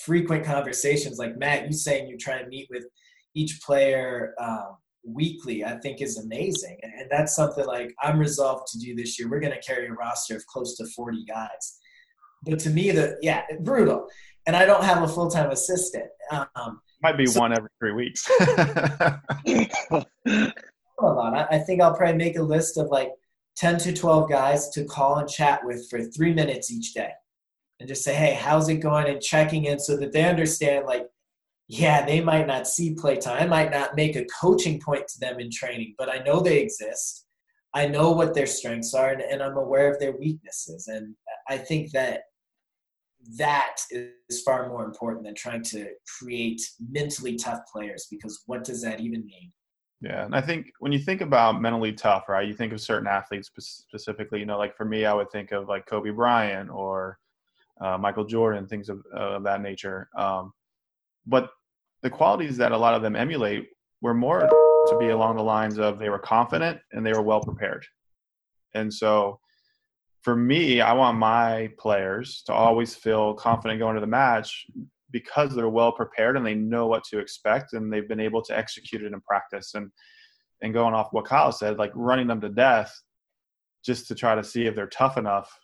[0.06, 2.86] frequent conversations like Matt, you saying you try and meet with
[3.34, 6.78] each player um, weekly, I think is amazing.
[6.84, 9.30] And, and, that's something like I'm resolved to do this year.
[9.30, 11.80] We're going to carry a roster of close to 40 guys.
[12.44, 14.08] But to me, the yeah, brutal.
[14.46, 16.06] And I don't have a full time assistant.
[16.32, 18.30] Um, Might be so, one every three weeks.
[18.40, 19.16] a
[21.02, 21.48] lot.
[21.52, 23.12] I think I'll probably make a list of like
[23.58, 27.10] 10 to 12 guys to call and chat with for three minutes each day
[27.80, 29.08] and just say, hey, how's it going?
[29.08, 31.08] And checking in so that they understand, like,
[31.68, 33.44] yeah, they might not see playtime.
[33.44, 36.60] I might not make a coaching point to them in training, but I know they
[36.60, 37.26] exist.
[37.74, 40.88] I know what their strengths are, and, and I'm aware of their weaknesses.
[40.88, 41.14] And
[41.50, 42.22] I think that
[43.38, 48.82] that is far more important than trying to create mentally tough players because what does
[48.84, 49.52] that even mean?
[50.00, 52.48] Yeah, and I think when you think about mentally tough, right?
[52.48, 54.40] You think of certain athletes specifically.
[54.40, 57.18] You know, like for me, I would think of like Kobe Bryant or
[57.82, 60.10] uh, Michael Jordan, things of, of that nature.
[60.18, 60.54] Um,
[61.26, 61.50] but
[62.04, 63.68] the qualities that a lot of them emulate
[64.02, 67.42] were more to be along the lines of they were confident and they were well
[67.42, 67.86] prepared.
[68.74, 69.40] And so
[70.22, 74.66] for me, I want my players to always feel confident going to the match
[75.12, 78.58] because they're well prepared and they know what to expect and they've been able to
[78.58, 79.74] execute it in practice.
[79.74, 79.92] And
[80.62, 82.92] and going off what Kyle said, like running them to death
[83.86, 85.56] just to try to see if they're tough enough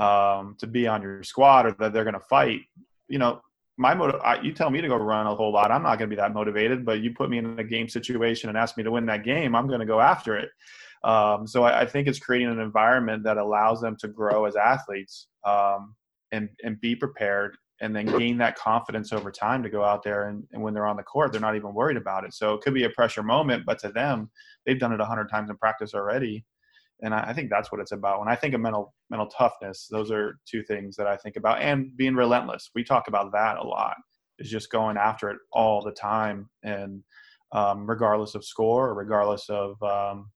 [0.00, 2.62] um, to be on your squad or that they're going to fight,
[3.08, 3.40] you know,
[3.76, 5.70] my motive, you tell me to go run a whole lot.
[5.70, 8.50] I'm not going to be that motivated, but you put me in a game situation
[8.50, 10.50] and ask me to win that game, I'm going to go after it.
[11.02, 14.54] Um, so I, I, think it's creating an environment that allows them to grow as
[14.54, 15.94] athletes um,
[16.30, 20.28] and and be prepared, and then gain that confidence over time to go out there
[20.28, 22.34] and, and, when they're on the court, they're not even worried about it.
[22.34, 24.30] So it could be a pressure moment, but to them,
[24.66, 26.44] they've done it a hundred times in practice already,
[27.02, 28.20] and I, I, think that's what it's about.
[28.20, 31.60] When I think of mental mental toughness, those are two things that I think about,
[31.60, 32.70] and being relentless.
[32.74, 33.96] We talk about that a lot.
[34.38, 37.02] Is just going after it all the time, and
[37.52, 40.30] um, regardless of score, or regardless of um,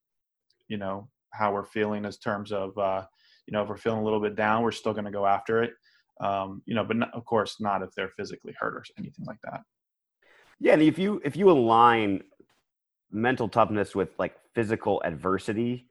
[0.68, 3.04] you know how we're feeling in terms of uh,
[3.46, 5.62] you know if we're feeling a little bit down, we're still going to go after
[5.62, 5.72] it.
[6.20, 9.40] Um, you know, but not, of course not if they're physically hurt or anything like
[9.42, 9.62] that.
[10.60, 12.22] Yeah, and if you if you align
[13.10, 15.86] mental toughness with like physical adversity,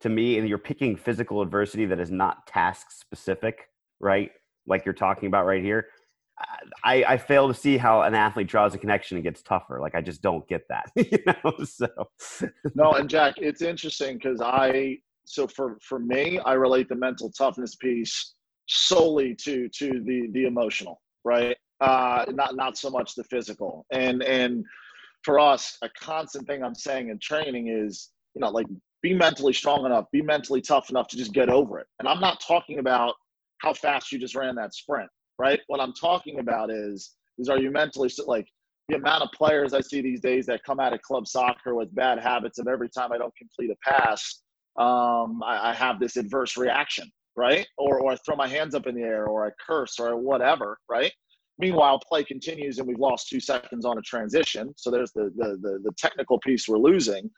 [0.00, 3.68] to me, and you're picking physical adversity that is not task specific,
[4.00, 4.30] right?
[4.66, 5.86] Like you're talking about right here.
[6.84, 9.80] I, I fail to see how an athlete draws a connection and gets tougher.
[9.80, 11.64] Like I just don't get that, you know.
[11.64, 11.88] So
[12.74, 17.30] no, and Jack, it's interesting because I so for for me, I relate the mental
[17.30, 18.34] toughness piece
[18.68, 21.56] solely to to the the emotional, right?
[21.80, 23.86] Uh, not not so much the physical.
[23.92, 24.64] And and
[25.24, 28.66] for us, a constant thing I'm saying in training is, you know, like
[29.02, 31.86] be mentally strong enough, be mentally tough enough to just get over it.
[31.98, 33.14] And I'm not talking about
[33.58, 35.60] how fast you just ran that sprint, right?
[35.66, 38.48] What I'm talking about is is are you mentally like
[38.88, 41.94] the amount of players I see these days that come out of club soccer with
[41.94, 44.40] bad habits of every time I don't complete a pass,
[44.78, 47.66] um, I, I, have this adverse reaction, right?
[47.76, 50.78] Or, or I throw my hands up in the air, or I curse, or whatever,
[50.88, 51.12] right?
[51.58, 54.72] Meanwhile, play continues and we've lost two seconds on a transition.
[54.76, 57.28] So there's the, the, the, the technical piece we're losing.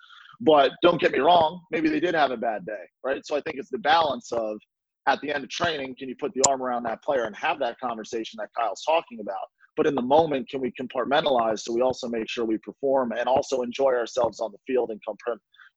[0.41, 3.25] But don't get me wrong, maybe they did have a bad day, right?
[3.25, 4.59] So I think it's the balance of
[5.07, 7.59] at the end of training, can you put the arm around that player and have
[7.59, 9.37] that conversation that Kyle's talking about?
[9.77, 13.29] But in the moment, can we compartmentalize so we also make sure we perform and
[13.29, 15.01] also enjoy ourselves on the field and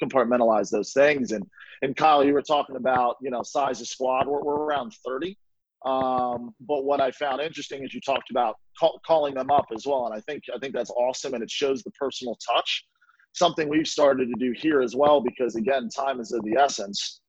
[0.01, 1.31] compartmentalize those things?
[1.31, 1.45] And
[1.81, 4.27] and Kyle, you were talking about you know size of squad.
[4.27, 5.37] We're, we're around thirty.
[5.85, 9.85] Um, but what I found interesting is you talked about call, calling them up as
[9.85, 12.85] well, and I think I think that's awesome, and it shows the personal touch.
[13.33, 17.19] Something we've started to do here as well, because again, time is of the essence.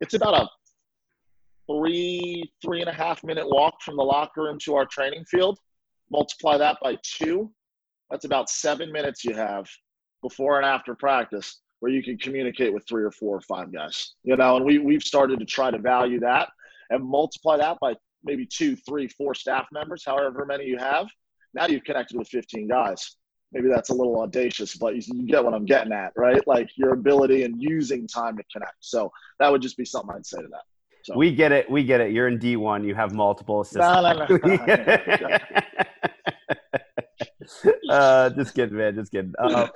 [0.00, 0.48] It's about a
[1.70, 5.58] three three and a half minute walk from the locker room to our training field.
[6.10, 7.50] Multiply that by two,
[8.10, 9.66] that's about seven minutes you have
[10.22, 14.14] before and after practice where you can communicate with three or four or five guys.
[14.22, 16.48] You know, and we we've started to try to value that
[16.90, 17.94] and multiply that by
[18.24, 21.08] maybe two, three, four staff members, however many you have.
[21.54, 23.16] Now you've connected with 15 guys.
[23.52, 26.46] Maybe that's a little audacious, but you, you get what I'm getting at, right?
[26.46, 28.76] Like your ability and using time to connect.
[28.80, 30.62] So that would just be something I'd say to that.
[31.04, 31.16] So.
[31.16, 31.68] We get it.
[31.70, 32.12] We get it.
[32.12, 32.86] You're in D1.
[32.86, 33.84] You have multiple assistants.
[33.84, 35.38] No, no, no.
[37.90, 38.94] uh, just kidding, man.
[38.94, 39.34] Just kidding.
[39.36, 39.66] Uh,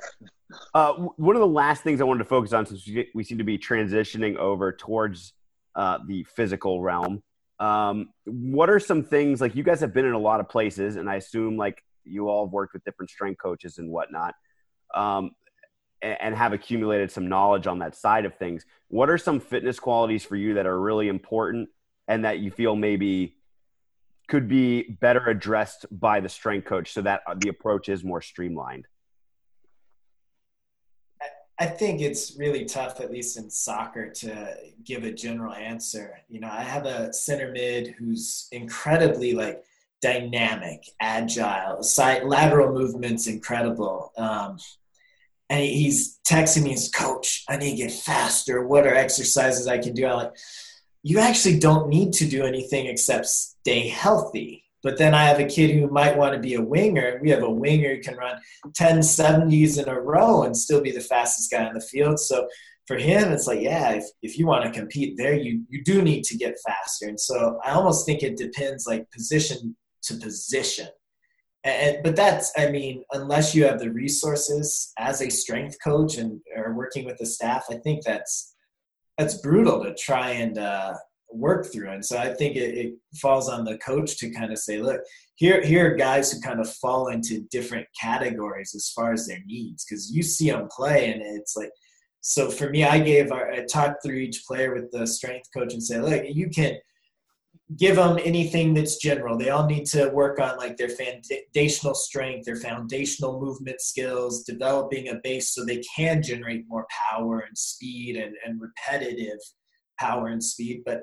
[0.75, 3.45] uh, one of the last things I wanted to focus on, since we seem to
[3.45, 5.33] be transitioning over towards
[5.75, 7.23] uh, the physical realm.
[7.59, 10.97] Um, what are some things like you guys have been in a lot of places,
[10.97, 14.35] and I assume like you all have worked with different strength coaches and whatnot,
[14.95, 15.31] um,
[16.03, 18.65] and, and have accumulated some knowledge on that side of things.
[18.89, 21.69] What are some fitness qualities for you that are really important
[22.09, 23.37] and that you feel maybe
[24.29, 28.87] could be better addressed by the strength coach so that the approach is more streamlined?
[31.59, 36.19] I think it's really tough, at least in soccer, to give a general answer.
[36.29, 39.65] You know, I have a center mid who's incredibly like
[40.03, 44.13] dynamic, agile, side lateral movements incredible.
[44.17, 44.59] Um,
[45.49, 48.67] and he's texting me, his coach, I need to get faster.
[48.67, 50.07] What are exercises I can do?
[50.07, 50.37] I'm like,
[51.03, 54.65] you actually don't need to do anything except stay healthy.
[54.83, 57.19] But then I have a kid who might want to be a winger.
[57.23, 58.41] We have a winger who can run
[58.75, 62.21] 10 70s in a row and still be the fastest guy on the field.
[62.21, 62.49] So
[62.87, 66.03] for him, it's like, yeah, if, if you want to compete there, you, you do
[66.03, 67.09] need to get faster.
[67.09, 69.77] And so I almost think it depends like position
[70.07, 70.89] to position.
[71.65, 76.41] And, but that's, I mean, unless you have the resources as a strength coach and
[76.57, 78.55] are working with the staff, I think that's
[79.19, 80.95] that's brutal to try and uh,
[81.31, 81.91] work through.
[81.91, 85.01] And so I think it, it, falls on the coach to kind of say, look,
[85.37, 89.41] here, here are guys who kind of fall into different categories as far as their
[89.47, 89.85] needs.
[89.85, 91.71] Cause you see them play and it's like,
[92.21, 95.73] so for me, I gave our, I talked through each player with the strength coach
[95.73, 96.75] and say, look, you can
[97.75, 99.37] give them anything that's general.
[99.37, 105.09] They all need to work on like their foundational strength, their foundational movement skills, developing
[105.09, 109.39] a base so they can generate more power and speed and, and repetitive
[109.99, 110.83] power and speed.
[110.87, 111.03] But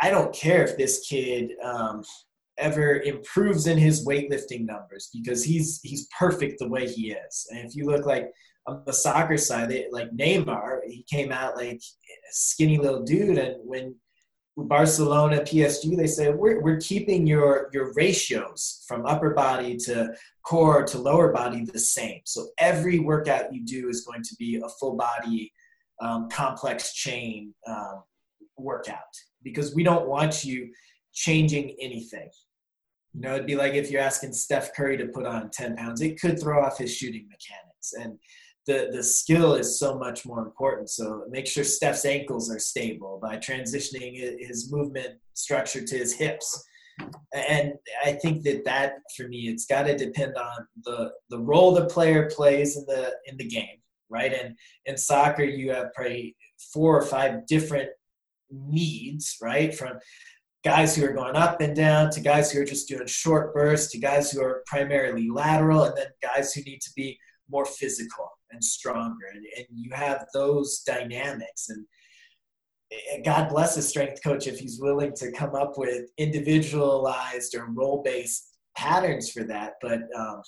[0.00, 2.02] I don't care if this kid um,
[2.58, 7.46] ever improves in his weightlifting numbers because he's he's perfect the way he is.
[7.50, 8.30] And if you look like
[8.68, 13.56] on the soccer side, like Neymar, he came out like a skinny little dude, and
[13.64, 13.96] when
[14.56, 20.84] Barcelona, PSG, they say we're, we're keeping your your ratios from upper body to core
[20.84, 22.20] to lower body the same.
[22.24, 25.52] So every workout you do is going to be a full body
[26.00, 28.02] um, complex chain um,
[28.58, 28.98] workout
[29.42, 30.70] because we don't want you
[31.14, 32.28] changing anything.
[33.14, 36.00] You know, it'd be like if you're asking Steph Curry to put on 10 pounds,
[36.00, 37.92] it could throw off his shooting mechanics.
[37.98, 38.18] And
[38.66, 40.88] the, the skill is so much more important.
[40.90, 46.64] So make sure Steph's ankles are stable by transitioning his movement structure to his hips.
[47.34, 47.72] and
[48.04, 51.86] I think that that for me, it's got to depend on the the role the
[51.86, 53.78] player plays in the in the game,
[54.10, 54.32] right?
[54.32, 54.56] And
[54.86, 56.36] in soccer, you have probably
[56.72, 57.88] four or five different
[58.50, 59.74] needs, right?
[59.74, 59.98] From
[60.64, 63.90] guys who are going up and down to guys who are just doing short bursts
[63.90, 67.18] to guys who are primarily lateral and then guys who need to be
[67.50, 74.22] more physical and stronger and, and you have those dynamics and god bless a strength
[74.22, 80.00] coach if he's willing to come up with individualized or role-based patterns for that but
[80.16, 80.42] um,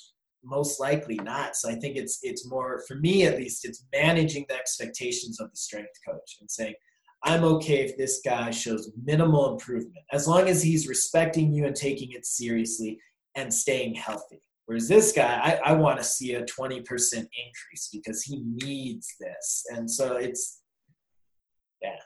[0.45, 4.45] most likely not so i think it's it's more for me at least it's managing
[4.49, 6.75] the expectations of the strength coach and saying
[7.27, 11.75] I'm okay if this guy shows minimal improvement as long as he's respecting you and
[11.75, 12.99] taking it seriously
[13.35, 14.43] and staying healthy.
[14.67, 19.65] Whereas this guy, I, I want to see a 20% increase because he needs this.
[19.71, 20.63] And so it's,
[21.83, 21.97] yeah.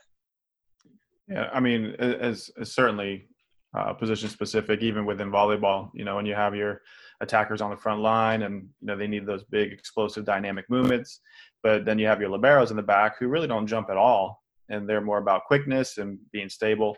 [1.29, 3.29] Yeah, I mean, as, as certainly
[3.77, 6.81] uh, position specific, even within volleyball, you know, when you have your
[7.21, 11.21] attackers on the front line and, you know, they need those big explosive dynamic movements,
[11.63, 14.43] but then you have your liberos in the back who really don't jump at all
[14.69, 16.97] and they're more about quickness and being stable.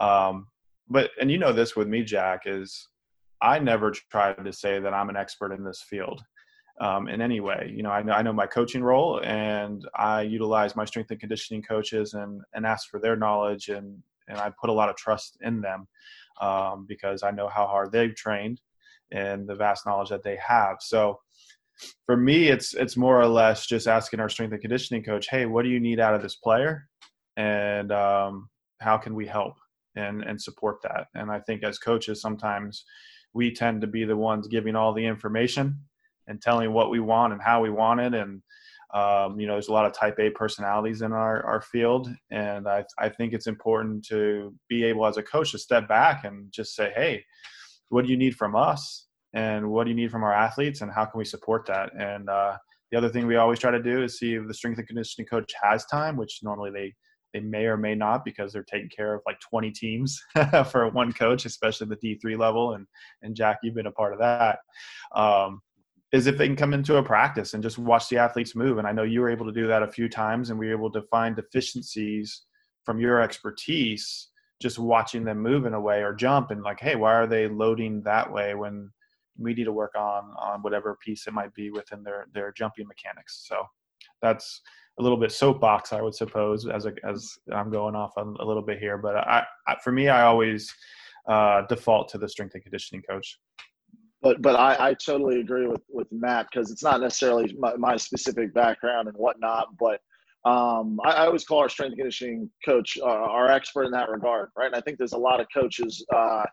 [0.00, 0.46] Um,
[0.88, 2.88] but and you know this with me, Jack, is
[3.42, 6.22] I never try to say that I'm an expert in this field
[6.80, 7.72] um, in any way.
[7.74, 11.20] You know, I know I know my coaching role, and I utilize my strength and
[11.20, 14.96] conditioning coaches and and ask for their knowledge, and and I put a lot of
[14.96, 15.88] trust in them
[16.40, 18.60] um, because I know how hard they've trained
[19.10, 20.76] and the vast knowledge that they have.
[20.80, 21.20] So
[22.06, 25.46] for me, it's it's more or less just asking our strength and conditioning coach, hey,
[25.46, 26.88] what do you need out of this player?
[27.36, 28.48] and um,
[28.80, 29.54] how can we help
[29.96, 32.84] and and support that and i think as coaches sometimes
[33.34, 35.78] we tend to be the ones giving all the information
[36.26, 38.14] and telling what we want and how we want it.
[38.14, 38.42] And
[38.94, 42.08] um, you know there's a lot of type a personalities in our, our field.
[42.30, 46.24] And I, I think it's important to be able as a coach to step back
[46.24, 47.24] and just say hey
[47.88, 49.06] what do you need from us?
[49.34, 50.80] And what do you need from our athletes?
[50.80, 51.90] And how can we support that?
[51.98, 52.56] And uh,
[52.90, 55.26] the other thing we always try to do is see if the strength and conditioning
[55.26, 56.94] coach has time which normally they
[57.32, 60.22] they may or may not because they're taking care of like 20 teams
[60.70, 62.74] for one coach, especially the D3 level.
[62.74, 62.86] And
[63.22, 64.58] and Jack, you've been a part of that.
[65.14, 65.62] Um,
[66.12, 68.76] is if they can come into a practice and just watch the athletes move.
[68.76, 70.74] And I know you were able to do that a few times, and we were
[70.74, 72.42] able to find deficiencies
[72.84, 74.28] from your expertise
[74.60, 77.48] just watching them move in a way or jump and like, hey, why are they
[77.48, 78.90] loading that way when
[79.38, 82.86] we need to work on on whatever piece it might be within their their jumping
[82.86, 83.44] mechanics.
[83.48, 83.64] So
[84.22, 84.62] that's
[84.98, 88.44] a little bit soapbox, I would suppose, as a, as I'm going off a, a
[88.44, 88.98] little bit here.
[88.98, 90.72] But I, I, for me, I always
[91.28, 93.38] uh, default to the strength and conditioning coach.
[94.20, 97.96] But but I, I totally agree with with Matt because it's not necessarily my, my,
[97.96, 100.00] specific background and whatnot, but
[100.48, 104.08] um, I, I, always call our strength and conditioning coach uh, our expert in that
[104.08, 104.66] regard, right?
[104.66, 106.04] And I think there's a lot of coaches.
[106.14, 106.44] Uh,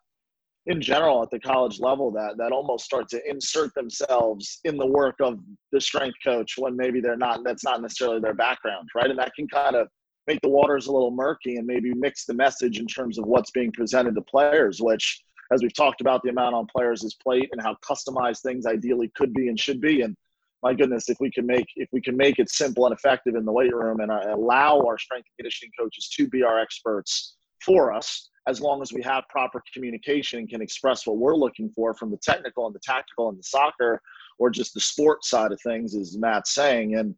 [0.70, 4.86] in general at the college level that that almost start to insert themselves in the
[4.86, 5.39] work of
[5.72, 9.09] the strength coach when maybe they're not that's not necessarily their background right?
[9.09, 9.88] And that can kind of
[10.28, 13.49] make the waters a little murky and maybe mix the message in terms of what's
[13.51, 17.49] being presented to players which as we've talked about the amount on players' is plate
[17.51, 20.01] and how customized things ideally could be and should be.
[20.01, 20.15] And
[20.61, 23.45] my goodness if we can make if we can make it simple and effective in
[23.45, 27.91] the weight room and allow our strength and conditioning coaches to be our experts for
[27.91, 31.93] us as long as we have proper communication and can express what we're looking for
[31.93, 34.01] from the technical and the tactical and the soccer
[34.39, 36.95] or just the sport side of things, as Matt's saying.
[36.95, 37.13] And,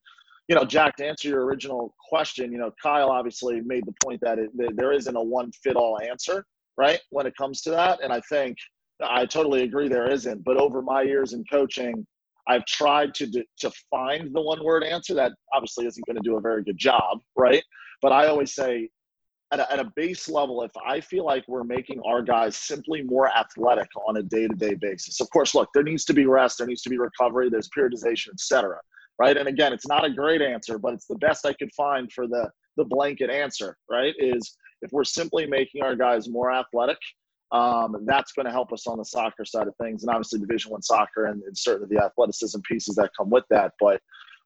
[0.50, 4.20] you know, Jack, to answer your original question, you know, Kyle obviously made the point
[4.22, 6.46] that, it, that there isn't a one fit all answer,
[6.78, 8.04] right, when it comes to that.
[8.04, 8.58] And I think
[9.02, 10.44] I totally agree there isn't.
[10.44, 12.06] But over my years in coaching,
[12.48, 13.28] I've tried to
[13.60, 16.78] to find the one word answer that obviously isn't going to do a very good
[16.78, 17.64] job, right?
[18.02, 18.90] But I always say
[19.52, 23.02] at a, at a base level, if I feel like we're making our guys simply
[23.02, 26.26] more athletic on a day to day basis, of course, look, there needs to be
[26.26, 28.78] rest, there needs to be recovery, there's periodization, etc.
[29.20, 29.38] Right.
[29.38, 32.28] And again, it's not a great answer, but it's the best I could find for
[32.28, 34.16] the, the blanket answer, right?
[34.18, 36.98] Is if we're simply making our guys more athletic,
[37.52, 40.72] um, that's going to help us on the soccer side of things, and obviously Division
[40.72, 43.74] One soccer and, and certainly the athleticism pieces that come with that.
[43.80, 44.02] But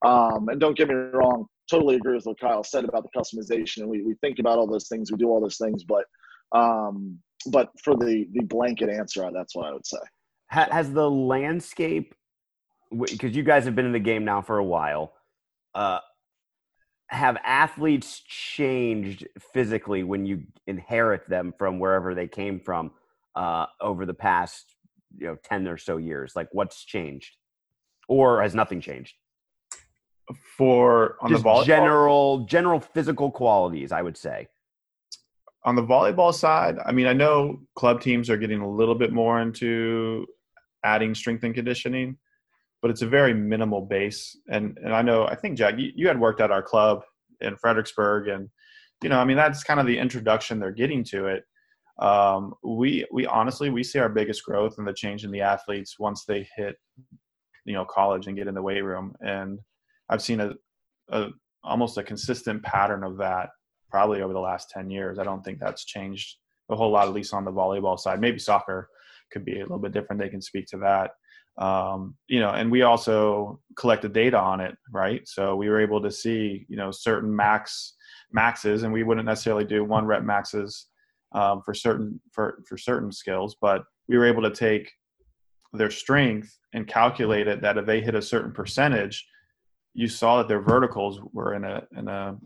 [0.06, 3.78] um, and don't get me wrong, totally agree with what Kyle said about the customization,
[3.80, 6.06] and we, we think about all those things, we do all those things, but
[6.52, 9.98] um, but for the the blanket answer, that's what I would say.
[10.48, 12.14] Has the landscape,
[12.92, 15.14] because you guys have been in the game now for a while,
[15.74, 16.00] uh,
[17.10, 22.92] have athletes changed physically when you inherit them from wherever they came from
[23.36, 24.76] uh, over the past
[25.18, 26.34] you know 10 or so years?
[26.36, 27.36] Like what's changed?
[28.08, 29.16] Or has nothing changed
[30.58, 34.48] for on Just the general general physical qualities i would say
[35.66, 39.12] on the volleyball side, I mean, I know club teams are getting a little bit
[39.12, 40.28] more into
[40.84, 42.18] adding strength and conditioning,
[42.84, 44.38] but it's a very minimal base.
[44.48, 47.02] And and I know I think Jack, you, you had worked at our club
[47.42, 48.48] in Fredericksburg, and
[49.02, 51.44] you know, I mean, that's kind of the introduction they're getting to it.
[52.00, 55.98] Um, we we honestly we see our biggest growth and the change in the athletes
[55.98, 56.76] once they hit
[57.66, 59.60] you know college and get in the weight room, and
[60.10, 60.54] I've seen a,
[61.10, 61.30] a
[61.64, 63.50] almost a consistent pattern of that
[63.90, 65.20] probably over the last 10 years.
[65.20, 66.38] I don't think that's changed
[66.70, 68.20] a whole lot, at least on the volleyball side.
[68.20, 68.90] Maybe soccer
[69.32, 70.22] could be a little bit different.
[70.22, 71.12] They can speak to that.
[71.58, 75.26] Um, you know, and we also collected data on it, right?
[75.26, 77.96] So we were able to see, you know, certain max
[78.32, 80.88] maxes, and we wouldn't necessarily do one rep maxes
[81.34, 84.92] um, for certain for for certain skills, but we were able to take
[85.72, 89.26] their strength and calculate it that if they hit a certain percentage,
[89.96, 92.38] you saw that their verticals were in a in a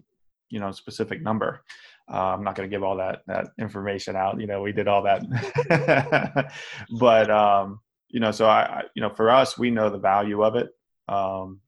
[0.50, 1.64] you know specific number.
[2.12, 4.40] Uh, I'm not going to give all that that information out.
[4.40, 6.52] You know, we did all that,
[7.00, 10.44] but um, you know, so I, I, you know, for us, we know the value
[10.44, 10.70] of it.
[11.08, 11.60] Um,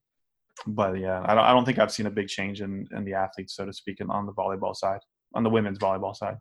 [0.68, 3.16] but yeah, I don't, I don't think I've seen a big change in in the
[3.16, 5.02] athletes, so to speak, on the volleyball side,
[5.34, 6.38] on the women's volleyball side.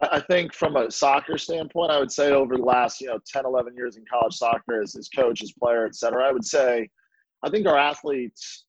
[0.00, 3.46] I think from a soccer standpoint, I would say over the last, you know, 10,
[3.46, 6.88] 11 years in college soccer as, as coach, as player, et cetera, I would say
[7.42, 8.64] I think our athletes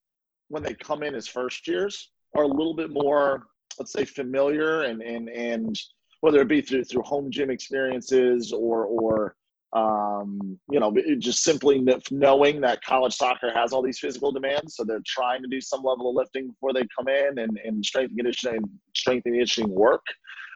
[0.50, 3.48] when they come in as first years are a little bit more,
[3.80, 5.78] let's say, familiar and and and
[6.22, 9.36] whether it be through through home gym experiences or or
[9.74, 14.84] um, you know just simply knowing that college soccer has all these physical demands, so
[14.84, 18.10] they're trying to do some level of lifting before they come in and and strength
[18.10, 18.62] and conditioning
[18.96, 20.06] strength and conditioning work.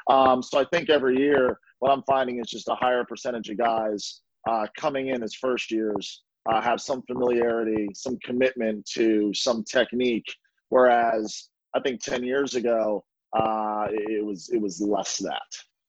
[0.09, 3.57] Um, so I think every year what I'm finding is just a higher percentage of
[3.57, 9.63] guys uh, coming in as first years uh, have some familiarity, some commitment to some
[9.63, 10.25] technique.
[10.69, 15.41] Whereas I think 10 years ago, uh, it was it was less that.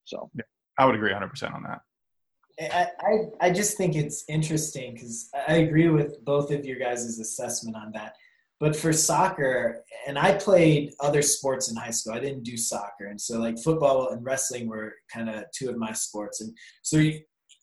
[0.05, 0.45] So yeah,
[0.79, 1.81] I would agree 100% on that.
[2.61, 7.19] I, I, I just think it's interesting because I agree with both of your guys'
[7.19, 8.17] assessment on that.
[8.63, 12.13] But for soccer, and I played other sports in high school.
[12.13, 15.77] I didn't do soccer, and so like football and wrestling were kind of two of
[15.77, 16.41] my sports.
[16.41, 16.99] And so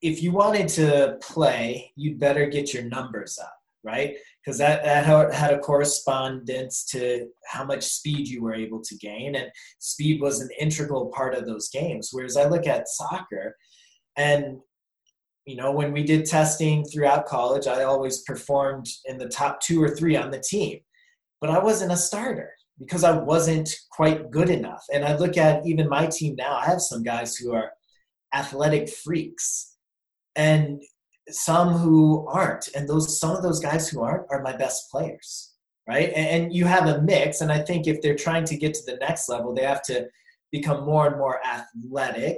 [0.02, 4.18] if you wanted to play, you'd better get your numbers up, right?
[4.44, 9.36] Because that, that had a correspondence to how much speed you were able to gain.
[9.36, 12.10] And speed was an integral part of those games.
[12.12, 13.56] Whereas I look at soccer,
[14.18, 14.60] and
[15.46, 19.82] you know, when we did testing throughout college, I always performed in the top two
[19.82, 20.80] or three on the team,
[21.42, 24.84] but I wasn't a starter because I wasn't quite good enough.
[24.94, 27.72] And I look at even my team now, I have some guys who are
[28.34, 29.76] athletic freaks
[30.36, 30.82] and
[31.30, 32.70] some who aren't.
[32.76, 35.50] And those some of those guys who aren't are my best players
[35.90, 36.14] right?
[36.16, 37.42] And, and, you have a mix.
[37.42, 40.08] And i think if they're trying to get to the next level they have to
[40.52, 42.38] become more and more athletic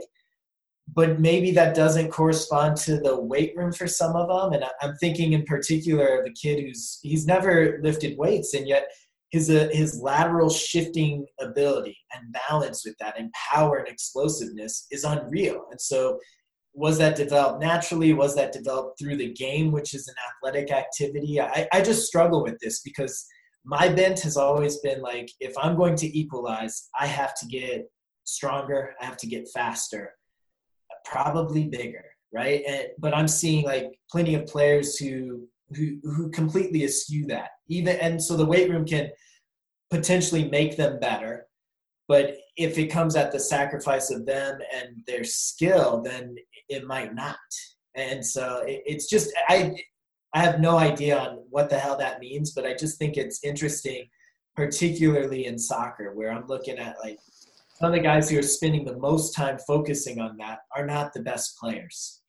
[0.94, 4.96] but maybe that doesn't correspond to the weight room for some of them and i'm
[4.96, 8.88] thinking in particular of a kid who's he's never lifted weights and yet
[9.30, 15.04] his uh, his lateral shifting ability and balance with that and power and explosiveness is
[15.04, 16.20] unreal and so
[16.74, 18.14] was that developed naturally?
[18.14, 21.42] Was that developed through the game, which is an athletic activity?
[21.42, 23.26] I, I just struggle with this because
[23.66, 27.90] my bent has always been like, if I'm going to equalize, I have to get
[28.24, 30.14] stronger, I have to get faster,
[31.06, 32.64] probably bigger, right?
[32.68, 37.50] And, but I'm seeing like plenty of players who who who completely eschew that.
[37.70, 39.10] Even and so the weight room can
[39.90, 41.48] potentially make them better,
[42.08, 46.36] but if it comes at the sacrifice of them and their skill, then
[46.70, 47.38] it might not.
[47.96, 49.76] And so it, it's just I
[50.34, 53.44] I have no idea on what the hell that means, but I just think it's
[53.44, 54.08] interesting,
[54.56, 57.20] particularly in soccer, where I'm looking at like
[57.82, 61.14] some of the guys who are spending the most time focusing on that are not
[61.14, 62.22] the best players.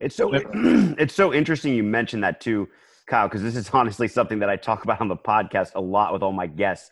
[0.00, 2.68] It's so it's so interesting you mentioned that too,
[3.06, 6.14] Kyle, because this is honestly something that I talk about on the podcast a lot
[6.14, 6.90] with all my guests.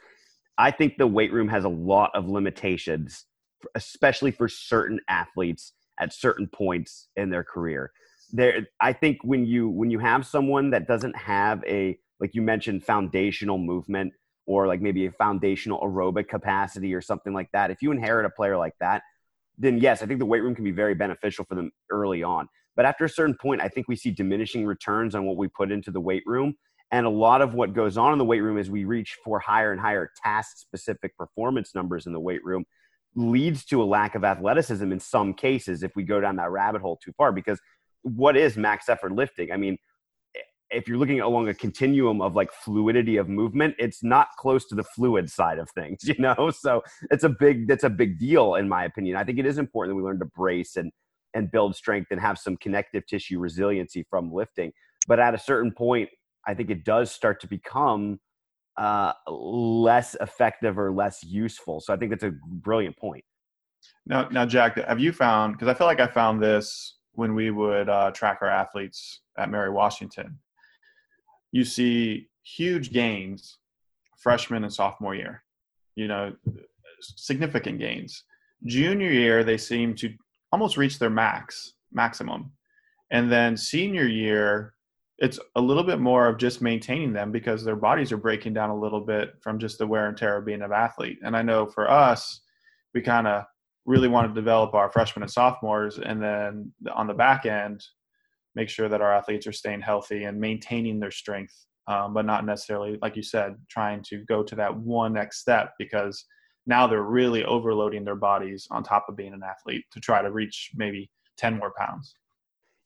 [0.59, 3.25] I think the weight room has a lot of limitations,
[3.75, 7.93] especially for certain athletes at certain points in their career.
[8.31, 12.43] There, I think when you when you have someone that doesn't have a like you
[12.43, 14.13] mentioned foundational movement
[14.47, 18.31] or like maybe a foundational aerobic capacity or something like that, if you inherit a
[18.31, 19.03] player like that,
[19.59, 22.49] then yes, I think the weight room can be very beneficial for them early on.
[22.77, 25.73] But after a certain point, I think we see diminishing returns on what we put
[25.73, 26.55] into the weight room.
[26.93, 29.41] And a lot of what goes on in the weight room is we reach for
[29.41, 32.65] higher and higher task specific performance numbers in the weight room
[33.17, 36.83] leads to a lack of athleticism in some cases if we go down that rabbit
[36.83, 37.59] hole too far because
[38.03, 39.77] what is max effort lifting i mean
[40.77, 44.75] if you're looking along a continuum of like fluidity of movement, it's not close to
[44.75, 46.51] the fluid side of things, you know.
[46.51, 49.17] So it's a big that's a big deal in my opinion.
[49.17, 50.93] I think it is important that we learn to brace and
[51.35, 54.73] and build strength and have some connective tissue resiliency from lifting.
[55.07, 56.09] But at a certain point,
[56.47, 58.21] I think it does start to become
[58.77, 61.81] uh, less effective or less useful.
[61.81, 63.25] So I think that's a brilliant point.
[64.07, 65.55] Now, now, Jack, have you found?
[65.55, 69.51] Because I feel like I found this when we would uh, track our athletes at
[69.51, 70.39] Mary Washington.
[71.57, 73.57] You see huge gains
[74.19, 75.43] freshman and sophomore year.
[75.95, 76.35] You know,
[77.01, 78.25] significant gains.
[78.67, 80.13] Junior year, they seem to
[80.53, 82.53] almost reach their max maximum,
[83.11, 84.75] and then senior year,
[85.17, 88.69] it's a little bit more of just maintaining them because their bodies are breaking down
[88.69, 91.19] a little bit from just the wear and tear of being an athlete.
[91.25, 92.43] And I know for us,
[92.93, 93.45] we kind of
[93.87, 97.83] really want to develop our freshmen and sophomores, and then on the back end,
[98.57, 101.55] make sure that our athletes are staying healthy and maintaining their strength,
[101.87, 105.75] um, but not necessarily, like you said, trying to go to that one next step
[105.79, 106.25] because
[106.67, 110.33] now they're really overloading their bodies on top of being an athlete to try to
[110.33, 112.15] reach maybe 10 more pounds.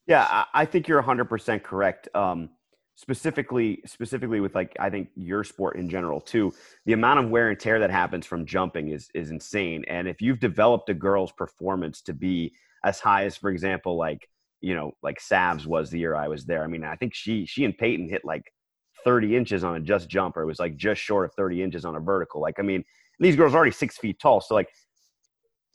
[0.07, 2.09] Yeah, I think you're 100% correct.
[2.15, 2.51] Um,
[2.97, 6.53] specifically, specifically with like I think your sport in general too.
[6.85, 9.85] The amount of wear and tear that happens from jumping is is insane.
[9.89, 12.53] And if you've developed a girl's performance to be
[12.85, 14.29] as high as, for example, like
[14.61, 16.63] you know, like Savs was the year I was there.
[16.63, 18.53] I mean, I think she she and Peyton hit like
[19.05, 20.43] 30 inches on a just jumper.
[20.43, 22.41] It was like just short of 30 inches on a vertical.
[22.41, 22.85] Like, I mean,
[23.19, 24.41] these girls are already six feet tall.
[24.41, 24.69] So like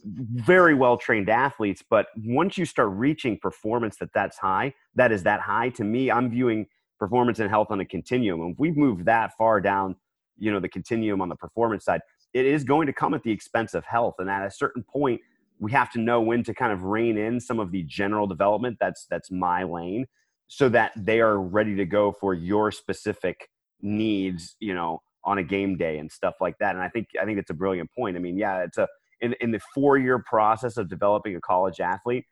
[0.06, 5.24] very well trained athletes but once you start reaching performance that that's high that is
[5.24, 6.68] that high to me i'm viewing
[7.00, 9.96] performance and health on a continuum and if we've moved that far down
[10.38, 12.02] you know the continuum on the performance side
[12.34, 15.20] it is going to come at the expense of health and at a certain point
[15.60, 18.78] we have to know when to kind of rein in some of the general development
[18.80, 20.06] that's that's my lane
[20.48, 23.50] so that they are ready to go for your specific
[23.82, 27.26] needs you know on a game day and stuff like that and i think i
[27.26, 28.88] think it's a brilliant point i mean yeah it's a
[29.22, 32.26] in, in the four year process of developing a college athlete,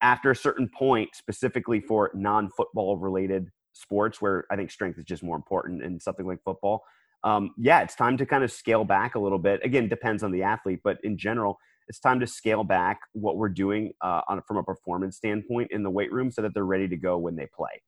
[0.00, 5.04] after a certain point, specifically for non football related sports, where I think strength is
[5.04, 6.82] just more important in something like football,
[7.24, 9.60] um, yeah, it's time to kind of scale back a little bit.
[9.64, 11.58] Again, depends on the athlete, but in general,
[11.88, 15.82] it's time to scale back what we're doing uh, on, from a performance standpoint in
[15.82, 17.82] the weight room so that they're ready to go when they play.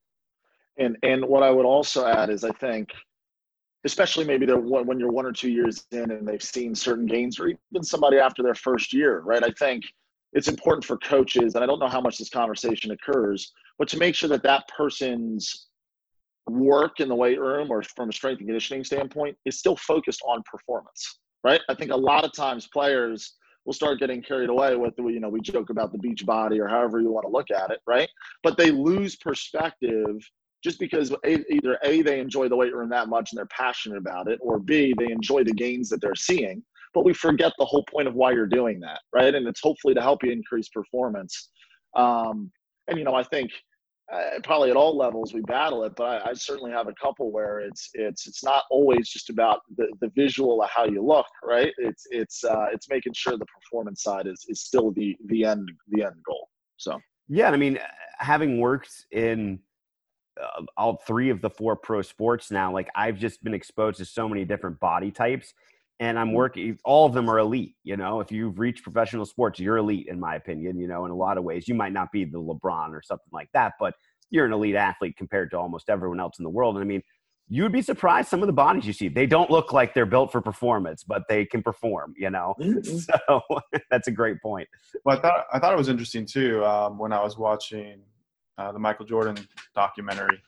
[0.78, 2.90] And and what I would also add is I think
[3.84, 7.38] especially maybe they're when you're one or two years in and they've seen certain gains
[7.38, 9.84] or even somebody after their first year right i think
[10.32, 13.98] it's important for coaches and i don't know how much this conversation occurs but to
[13.98, 15.68] make sure that that person's
[16.46, 20.20] work in the weight room or from a strength and conditioning standpoint is still focused
[20.26, 24.76] on performance right i think a lot of times players will start getting carried away
[24.76, 27.50] with you know we joke about the beach body or however you want to look
[27.50, 28.08] at it right?
[28.42, 30.16] But they lose perspective
[30.62, 34.28] just because either a they enjoy the weight room that much and they're passionate about
[34.28, 36.62] it or b they enjoy the gains that they're seeing.
[36.92, 39.34] But we forget the whole point of why you're doing that right?
[39.34, 41.50] And it's hopefully to help you increase performance.
[41.96, 42.52] Um,
[42.90, 43.50] and you know i think
[44.12, 47.30] uh, probably at all levels we battle it but I, I, certainly have a couple
[47.30, 51.26] where it's it's it's not always just about the, the visual of how you look
[51.44, 51.72] right?
[51.78, 55.70] It's it's uh, it's making sure the performance side is is still the the end
[55.88, 56.98] the end goal so.
[57.28, 57.78] Yeah i mean
[58.18, 59.60] having worked in
[60.40, 64.04] uh, all three of the four pro sports now like i've just been exposed to
[64.04, 65.54] so many different body types
[66.00, 66.36] and i'm mm-hmm.
[66.36, 68.20] working all of them are elite you know?
[68.20, 71.38] If you've reached professional sports you're elite in my opinion you know in a lot
[71.38, 71.68] of ways.
[71.68, 73.94] You might not be the lebron or something like that but
[74.30, 77.02] you're an elite athlete compared to almost everyone else in the world and i mean
[77.52, 79.08] you would be surprised some of the bodies you see.
[79.08, 82.54] They don't look like they're built for performance but they can perform you know?
[82.60, 82.98] Mm-hmm.
[82.98, 83.40] so
[83.90, 84.68] that's a great point.
[85.04, 88.02] Well i thought i thought it was interesting too um, when i was watching
[88.60, 89.38] uh, the Michael Jordan
[89.74, 90.38] documentary,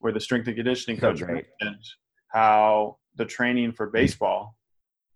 [0.00, 1.84] where the strength and conditioning coach so mentioned
[2.28, 4.56] how the training for baseball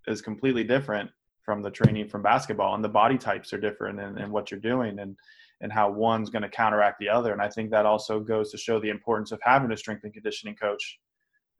[0.08, 1.10] is completely different
[1.42, 4.60] from the training from basketball, and the body types are different and, in what you're
[4.60, 5.16] doing, and
[5.60, 7.32] and how one's going to counteract the other.
[7.32, 10.12] And I think that also goes to show the importance of having a strength and
[10.12, 11.00] conditioning coach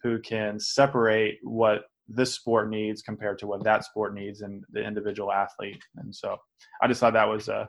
[0.02, 4.82] who can separate what this sport needs compared to what that sport needs and the
[4.82, 5.82] individual athlete.
[5.96, 6.36] And so
[6.80, 7.68] I just thought that was a,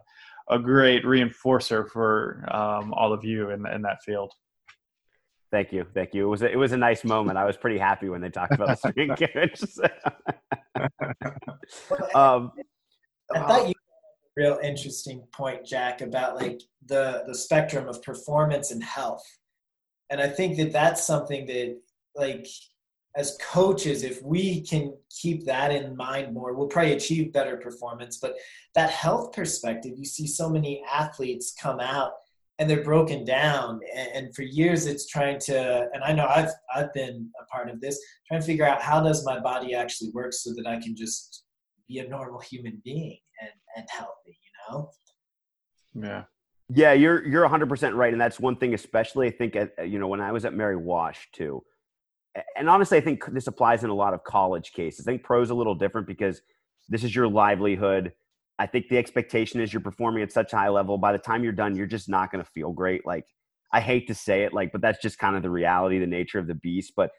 [0.49, 4.32] a great reinforcer for um, all of you in, in that field.
[5.51, 6.25] Thank you, thank you.
[6.25, 7.37] It was a, it was a nice moment.
[7.37, 9.63] I was pretty happy when they talked about the screen coach.
[12.15, 12.51] um,
[13.33, 18.71] I thought you a real interesting point, Jack, about like the the spectrum of performance
[18.71, 19.23] and health,
[20.11, 21.79] and I think that that's something that
[22.15, 22.47] like
[23.15, 28.17] as coaches, if we can keep that in mind more, we'll probably achieve better performance.
[28.17, 28.35] But
[28.75, 32.11] that health perspective, you see so many athletes come out
[32.60, 36.51] and they're broken down and, and, for years it's trying to and i know i've
[36.76, 40.12] i've been a part of this trying to figure out how does my body actually
[40.14, 41.45] work so that i can just
[41.88, 44.89] be a normal human being and and healthy you know?
[45.95, 46.24] Yeah.
[46.72, 50.07] Yeah you're you're 100% right and that's one thing especially i think at, you know
[50.07, 51.64] when i was at mary wash too
[52.55, 55.07] and honestly i think this applies in a lot of college cases.
[55.07, 56.41] I think pros a little different because
[56.89, 58.14] this is your livelihood
[58.60, 60.97] I think the expectation is you're performing at such a high level.
[60.97, 63.05] By the time you're done, you're just not going to feel great.
[63.05, 63.26] Like,
[63.72, 66.39] I hate to say it, like, but that's just kind of the reality, the nature
[66.39, 66.93] of the beast.
[66.95, 67.12] But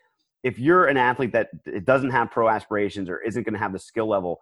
[0.44, 1.48] if you're an athlete that
[1.84, 4.40] doesn't have pro aspirations or isn't going to have the skill level,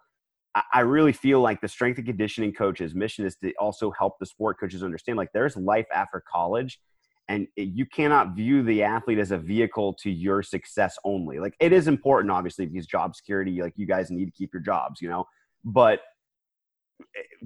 [0.73, 4.25] I really feel like the strength and conditioning coach's mission is to also help the
[4.25, 6.79] sport coaches understand like there's life after college
[7.27, 11.39] and you cannot view the athlete as a vehicle to your success only.
[11.39, 14.63] Like it is important, obviously, because job security, like you guys need to keep your
[14.63, 15.25] jobs, you know,
[15.63, 15.99] but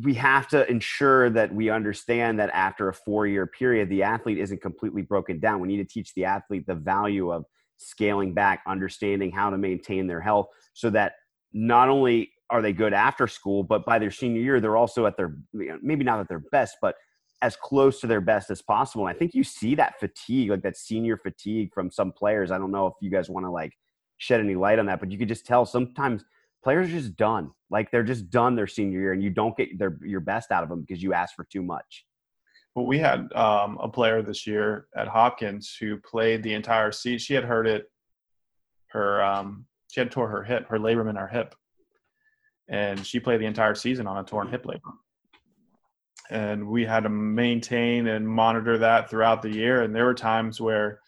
[0.02, 4.38] we have to ensure that we understand that after a four year period, the athlete
[4.38, 5.60] isn't completely broken down.
[5.60, 7.46] We need to teach the athlete the value of
[7.78, 11.14] scaling back, understanding how to maintain their health so that
[11.54, 15.18] not only are they good after school, but by their senior year, they're also at
[15.18, 16.96] their maybe not at their best, but
[17.42, 19.06] as close to their best as possible.
[19.06, 22.52] And I think you see that fatigue, like that senior fatigue from some players.
[22.52, 23.74] I don't know if you guys want to like
[24.18, 26.24] shed any light on that, but you could just tell sometimes
[26.64, 27.52] players are just done.
[27.70, 30.64] Like they're just done their senior year, and you don't get their your best out
[30.64, 32.06] of them because you ask for too much.
[32.76, 37.20] Well, we had um, a player this year at Hopkins who played the entire season.
[37.20, 37.86] She had hurt it.
[38.88, 41.56] Her um, she had tore her hip, her labrum in her hip,
[42.70, 44.98] and she played the entire season on a torn hip labrum.
[46.30, 49.82] And we had to maintain and monitor that throughout the year.
[49.84, 51.02] And there were times where,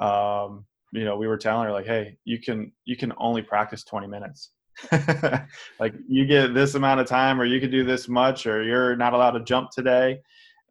[0.00, 3.84] um, you know, we were telling her like, "Hey, you can you can only practice
[3.84, 4.50] 20 minutes."
[5.80, 8.96] like you get this amount of time or you can do this much or you're
[8.96, 10.20] not allowed to jump today.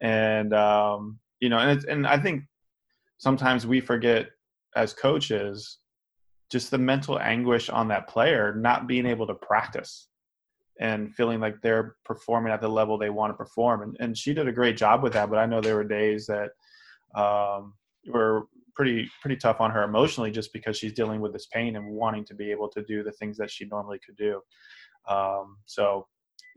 [0.00, 2.44] And um, you know and and i think
[3.18, 4.30] sometimes we forget
[4.76, 5.78] as coaches
[6.50, 10.08] just the mental anguish on that player not being able to practice
[10.80, 13.82] and feeling like they're performing at the level they want to perform.
[13.82, 16.26] And, and she did a great job with that but i know there were days
[16.26, 16.50] that
[17.14, 17.74] um,
[18.08, 21.86] were pretty pretty tough on her emotionally just because she's dealing with this pain and
[21.86, 24.40] wanting to be able to do the things that she normally could do.
[25.08, 26.06] Um, so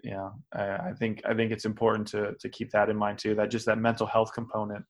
[0.04, 3.36] yeah, I, I, think I think it's important to to keep that in mind too.
[3.36, 4.86] That just that mental health component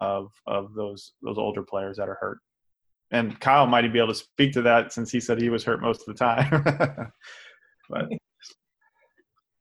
[0.00, 2.38] of of those those older players that are hurt.
[3.12, 5.82] And Kyle might be able to speak to that since he said he was hurt
[5.82, 6.62] most of the time.
[7.90, 8.06] but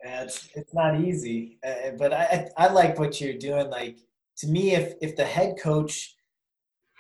[0.02, 3.70] it's it's not easy, uh, but I I like what you're doing.
[3.70, 3.98] Like
[4.38, 6.16] to me, if if the head coach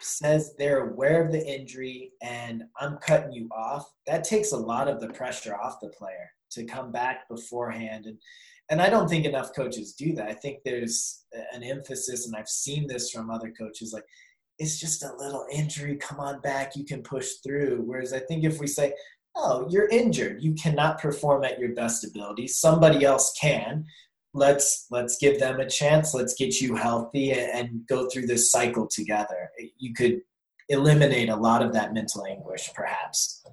[0.01, 4.87] says they're aware of the injury and I'm cutting you off, that takes a lot
[4.87, 8.05] of the pressure off the player to come back beforehand.
[8.05, 8.17] And
[8.71, 10.27] and I don't think enough coaches do that.
[10.27, 14.05] I think there's an emphasis, and I've seen this from other coaches, like
[14.59, 15.95] it's just a little injury.
[15.95, 17.81] Come on back, you can push through.
[17.85, 18.93] Whereas I think if we say,
[19.35, 22.47] "Oh, you're injured, you cannot perform at your best ability.
[22.47, 23.85] Somebody else can,"
[24.33, 26.13] let's let's give them a chance.
[26.13, 29.49] Let's get you healthy and go through this cycle together.
[29.77, 30.21] You could
[30.69, 33.43] eliminate a lot of that mental anguish perhaps.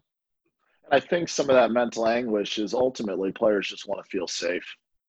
[0.93, 4.65] I think some of that mental anguish is ultimately players just want to feel safe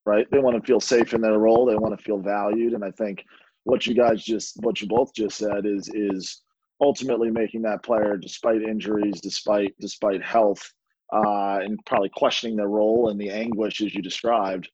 [0.08, 0.26] right?
[0.32, 1.66] They want to feel safe in their role.
[1.66, 2.72] They want to feel valued.
[2.72, 3.26] And i think
[3.68, 6.42] what you guys just what you both just said is is
[6.80, 10.72] ultimately making that player despite injuries despite despite health
[11.14, 14.70] uh, and probably questioning their role and the anguish as you described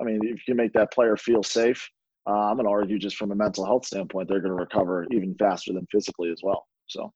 [0.00, 1.88] I mean, if you make that player feel safe,
[2.26, 5.06] uh, I'm going to argue just from a mental health standpoint, they're going to recover
[5.10, 6.66] even faster than physically as well.
[6.86, 7.12] So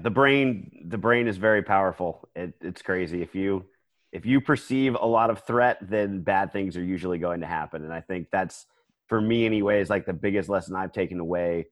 [0.00, 2.28] the brain, the brain is very powerful.
[2.34, 3.22] It, it's crazy.
[3.22, 3.64] If you,
[4.12, 7.84] if you perceive a lot of threat, then bad things are usually going to happen.
[7.84, 8.66] And I think that's
[9.08, 11.66] for me anyways, like the biggest lesson I've taken away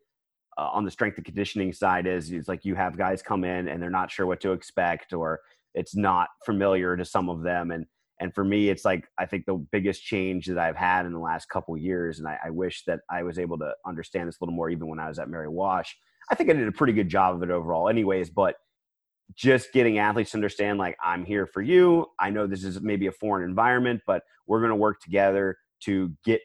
[0.58, 3.68] uh, on the strength and conditioning side is, is like you have guys come in
[3.68, 5.40] and they're not sure what to expect or
[5.74, 7.70] it's not familiar to some of them.
[7.70, 7.86] And,
[8.22, 11.18] and for me it's like i think the biggest change that i've had in the
[11.18, 14.44] last couple years and I, I, wish that i was able to understand this a
[14.44, 15.96] little more even when i was at mary wash
[16.30, 18.56] i think i did a pretty good job of it overall anyways but
[19.34, 22.06] just getting athletes to understand like i'm here for you.
[22.18, 26.12] I know this is maybe a foreign environment but we're going to work together to
[26.24, 26.40] get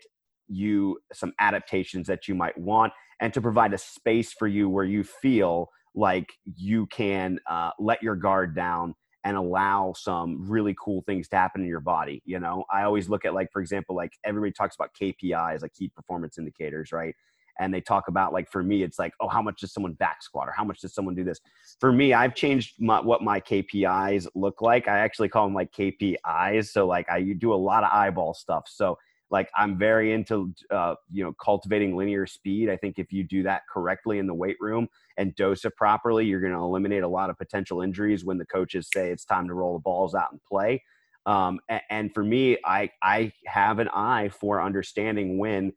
[0.48, 4.86] you some adaptations that you might want and to provide a space for you where
[4.86, 11.02] you feel like you can uh, let your guard down and allow some really cool
[11.02, 12.22] things to happen in your body.
[12.26, 15.74] You know, I always look at like, for example, like everybody talks about KPIs, like
[15.74, 17.16] key performance indicators, right?
[17.60, 20.22] And they talk about like for me, it's like, oh, how much does someone back
[20.22, 21.40] squat or how much does someone do this?
[21.80, 24.88] For me, I've changed my, what my KPIs look like.
[24.88, 26.68] I actually call them like KPIs.
[26.68, 28.66] So like I do a lot of eyeball stuff.
[28.68, 28.98] So
[29.30, 32.70] Like I'm very into uh, you know cultivating linear speed.
[32.70, 34.88] I think if you do that correctly in the weight room
[35.18, 38.46] and dose it properly, you're going to eliminate a lot of potential injuries when the
[38.46, 40.82] coaches say it's time to roll the balls out and play.
[41.26, 45.74] Um, and, and for me, I I have an eye for understanding when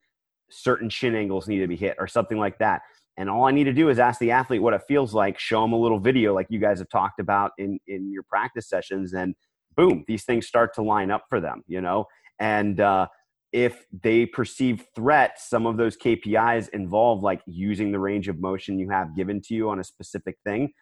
[0.51, 2.82] certain shin angles need to be hit or something like that.
[3.16, 5.60] And all I need to do is ask the athlete what it feels like, show
[5.62, 9.12] them a little video like you guys have talked about in, in your practice sessions,
[9.12, 9.35] and
[9.77, 12.06] boom, these things start to line up for them, you know?
[12.39, 13.09] And uh,
[13.52, 18.78] if they perceive threat, some of those KPIs involve like using the range of motion
[18.78, 20.72] you have given to you on a specific thing.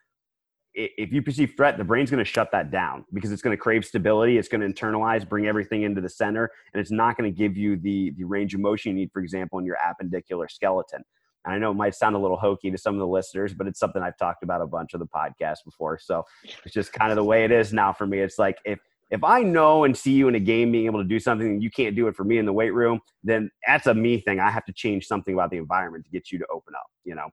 [0.75, 3.61] If you perceive threat, the brain's going to shut that down because it's going to
[3.61, 4.39] crave stability.
[4.39, 7.57] It's going to internalize, bring everything into the center, and it's not going to give
[7.57, 11.03] you the, the range of motion you need, for example, in your appendicular skeleton.
[11.45, 13.67] And I know it might sound a little hokey to some of the listeners, but
[13.67, 15.99] it's something I've talked about a bunch of the podcasts before.
[15.99, 16.25] So
[16.65, 18.19] it's just kind of the way it is now for me.
[18.21, 18.79] It's like if
[19.11, 21.63] if I know and see you in a game being able to do something and
[21.63, 24.39] you can't do it for me in the weight room, then that's a me thing.
[24.39, 27.15] I have to change something about the environment to get you to open up, you
[27.15, 27.31] know?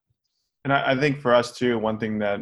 [0.64, 2.42] And I, I think for us too, one thing that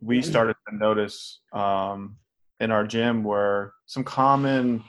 [0.00, 2.16] we started to notice um,
[2.60, 4.82] in our gym were some common,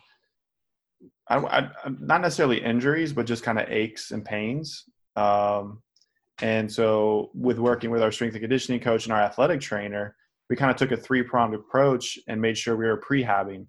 [1.28, 1.70] I, I,
[2.00, 4.86] not necessarily injuries, but just kind of aches and pains.
[5.16, 5.84] Um,
[6.42, 10.16] and so, with working with our strength and conditioning coach and our athletic trainer,
[10.50, 13.68] we kind of took a three pronged approach and made sure we were prehabbing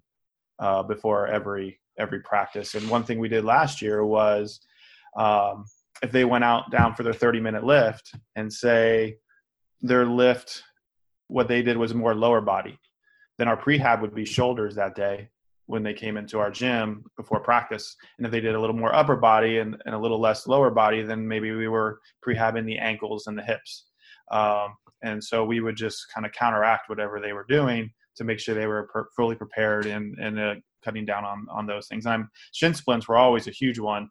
[0.59, 2.75] uh, before every every practice.
[2.75, 4.59] And one thing we did last year was
[5.17, 5.65] um,
[6.01, 9.17] if they went out down for their 30 minute lift and say
[9.81, 10.63] their lift,
[11.27, 12.77] what they did was more lower body,
[13.37, 15.29] then our prehab would be shoulders that day
[15.67, 17.95] when they came into our gym before practice.
[18.17, 20.69] And if they did a little more upper body and, and a little less lower
[20.69, 23.85] body, then maybe we were prehabbing the ankles and the hips.
[24.31, 28.39] Um, and so we would just kind of counteract whatever they were doing to make
[28.39, 32.05] sure they were per- fully prepared and, and uh, cutting down on, on those things.
[32.05, 34.09] And I'm, shin splints were always a huge one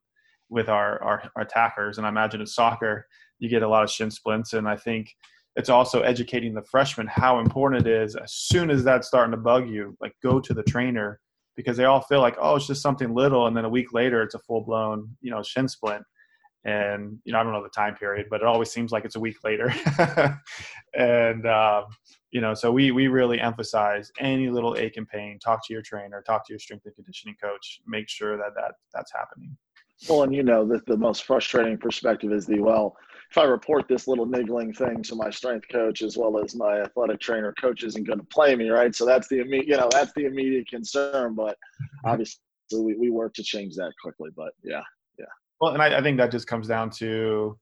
[0.49, 1.99] with our, our, our attackers.
[1.99, 3.07] And I imagine in soccer,
[3.39, 4.53] you get a lot of shin splints.
[4.53, 5.09] And I think
[5.57, 9.37] it's also educating the freshmen how important it is as soon as that's starting to
[9.37, 11.21] bug you, like go to the trainer
[11.57, 14.23] because they all feel like, oh, it's just something little, and then a week later,
[14.23, 16.03] it's a full blown, you know, shin splint.
[16.65, 19.17] And you know, I don't know the time period, but it always seems like it's
[19.17, 19.73] a week later.
[20.95, 21.85] and um,
[22.31, 25.39] you know, so we we really emphasize any little ache and pain.
[25.39, 27.81] Talk to your trainer, talk to your strength and conditioning coach.
[27.87, 29.57] Make sure that that that's happening.
[30.09, 32.97] Well, and you know that the most frustrating perspective is the well,
[33.31, 36.81] if I report this little niggling thing to my strength coach as well as my
[36.81, 38.95] athletic trainer, coach isn't going to play me, right?
[38.95, 41.35] So that's the immediate, you know, that's the immediate concern.
[41.35, 42.09] But mm-hmm.
[42.09, 42.41] obviously,
[42.73, 44.31] we, we work to change that quickly.
[44.37, 44.83] But yeah.
[45.65, 47.59] Well, and I, I think that just comes down to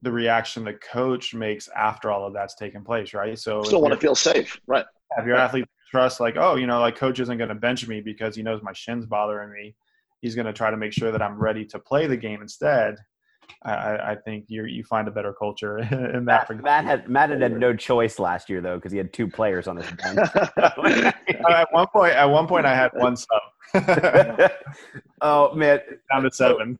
[0.00, 3.38] the reaction the coach makes after all of that's taken place, right?
[3.38, 4.86] So still want to feel safe, right?
[5.18, 8.00] If your athlete trust, like, oh, you know, like coach isn't going to bench me
[8.00, 9.76] because he knows my shin's bothering me.
[10.22, 12.96] He's going to try to make sure that I'm ready to play the game instead
[13.62, 15.78] I, I think you you find a better culture
[16.14, 16.48] in that.
[16.48, 19.28] Matt, Matt had Matt had, had no choice last year though because he had two
[19.28, 20.28] players on his bench.
[21.48, 23.40] Uh, at one point, at one point, I had one sub.
[25.20, 25.78] oh man,
[26.10, 26.78] down to seven.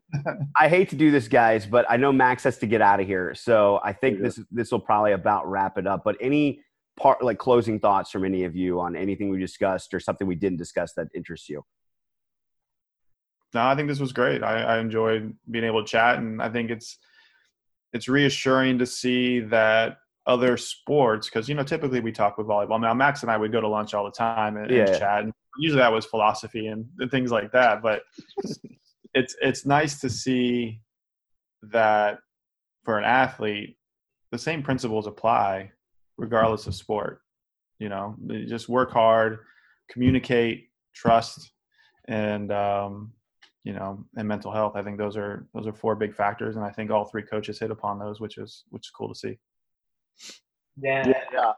[0.59, 3.07] I hate to do this, guys, but I know Max has to get out of
[3.07, 6.03] here, so I think this this will probably about wrap it up.
[6.03, 6.61] But any
[6.99, 10.35] part like closing thoughts from any of you on anything we discussed or something we
[10.35, 11.63] didn't discuss that interests you?
[13.53, 14.43] No, I think this was great.
[14.43, 16.97] I, I enjoyed being able to chat, and I think it's
[17.93, 19.97] it's reassuring to see that
[20.27, 22.79] other sports because you know typically we talk with volleyball.
[22.79, 24.85] Now Max and I would go to lunch all the time and, yeah.
[24.85, 27.81] and chat, and usually that was philosophy and, and things like that.
[27.81, 28.03] But
[29.13, 30.81] it's it's nice to see
[31.63, 32.19] that
[32.83, 33.77] for an athlete,
[34.31, 35.71] the same principles apply
[36.17, 37.21] regardless of sport.
[37.79, 39.39] You know, you just work hard,
[39.89, 41.51] communicate, trust,
[42.07, 43.13] and um,
[43.63, 44.75] you know, and mental health.
[44.75, 47.59] I think those are those are four big factors, and I think all three coaches
[47.59, 49.37] hit upon those, which is which is cool to see.
[50.81, 51.07] Yeah.
[51.07, 51.23] Yeah.
[51.33, 51.51] yeah.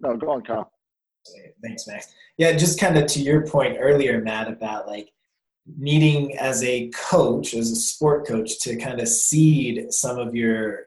[0.00, 0.72] No, go on, Kyle.
[1.62, 2.14] Thanks, Max.
[2.38, 5.10] Yeah, just kind of to your point earlier, Matt, about like
[5.76, 10.86] needing as a coach, as a sport coach, to kind of cede some of your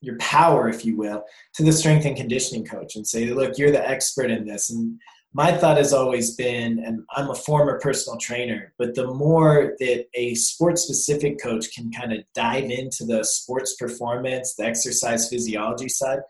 [0.00, 1.24] your power, if you will,
[1.54, 4.70] to the strength and conditioning coach and say, look, you're the expert in this.
[4.70, 5.00] And
[5.36, 10.06] my thought has always been, and I'm a former personal trainer, but the more that
[10.14, 15.90] a sports specific coach can kind of dive into the sports performance, the exercise physiology
[15.90, 16.20] side,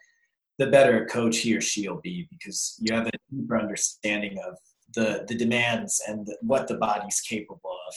[0.58, 4.38] the better a coach he or she will be because you have a deeper understanding
[4.44, 4.58] of
[4.96, 7.94] the, the demands and the, what the body's capable of.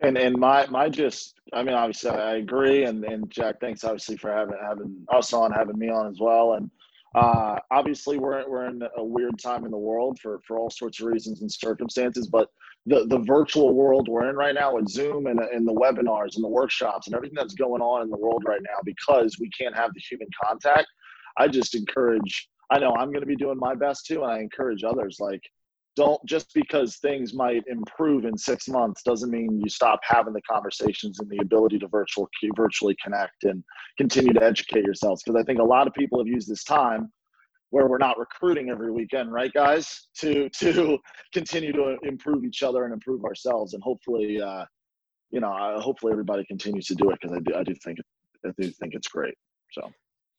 [0.00, 4.16] And and my my just I mean obviously I agree and and Jack thanks obviously
[4.16, 6.70] for having having us on having me on as well and
[7.14, 11.00] uh, obviously, we're, we're in a weird time in the world for, for all sorts
[11.00, 12.48] of reasons and circumstances, but
[12.86, 16.44] the the virtual world we're in right now with Zoom and, and the webinars and
[16.44, 19.76] the workshops and everything that's going on in the world right now because we can't
[19.76, 20.86] have the human contact.
[21.36, 22.48] I just encourage.
[22.70, 25.42] I know I'm going to be doing my best too, and I encourage others like
[25.98, 30.42] don't just because things might improve in six months doesn't mean you stop having the
[30.42, 33.62] conversations and the ability to virtual virtually connect and
[33.96, 37.10] continue to educate yourselves because i think a lot of people have used this time
[37.70, 40.06] where we're not recruiting every weekend, right, guys?
[40.18, 40.98] To to
[41.32, 44.64] continue to improve each other and improve ourselves, and hopefully, uh,
[45.30, 47.98] you know, hopefully everybody continues to do it because I do I do think
[48.44, 49.34] I do think it's great.
[49.70, 49.92] So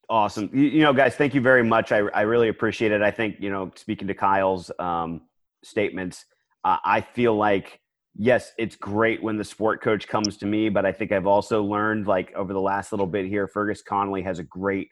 [0.10, 1.94] awesome, you, you, know, guys, thank you very much.
[1.94, 3.02] I I really appreciate it.
[3.02, 5.22] I think you know, speaking to Kyle's um,
[5.64, 6.26] statements,
[6.64, 7.80] uh, I feel like.
[8.22, 11.64] Yes, it's great when the sport coach comes to me, but I think I've also
[11.64, 14.90] learned, like over the last little bit here, Fergus Connolly has a great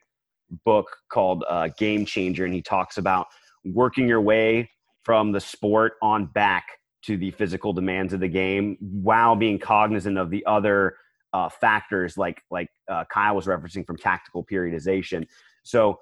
[0.64, 3.28] book called uh, Game Changer, and he talks about
[3.66, 4.70] working your way
[5.04, 6.66] from the sport on back
[7.04, 10.96] to the physical demands of the game while being cognizant of the other
[11.34, 15.26] uh, factors like like uh, Kyle was referencing from tactical periodization.
[15.64, 16.00] So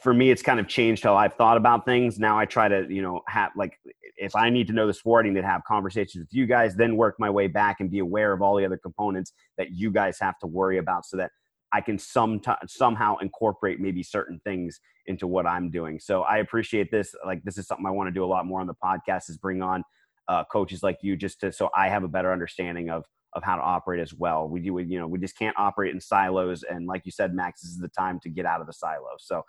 [0.00, 2.18] for me, it's kind of changed how I've thought about things.
[2.18, 3.78] Now I try to you know have like
[4.16, 6.76] if I need to know the sport, I need to have conversations with you guys,
[6.76, 9.90] then work my way back and be aware of all the other components that you
[9.90, 11.30] guys have to worry about, so that
[11.72, 15.98] I can some somehow incorporate maybe certain things into what I'm doing.
[15.98, 17.14] So I appreciate this.
[17.24, 19.38] Like this is something I want to do a lot more on the podcast is
[19.38, 19.84] bring on
[20.28, 23.04] uh, coaches like you just to so I have a better understanding of
[23.34, 24.48] of how to operate as well.
[24.48, 26.62] We do, you know, we just can't operate in silos.
[26.62, 29.16] And like you said, Max, this is the time to get out of the silo.
[29.18, 29.44] So,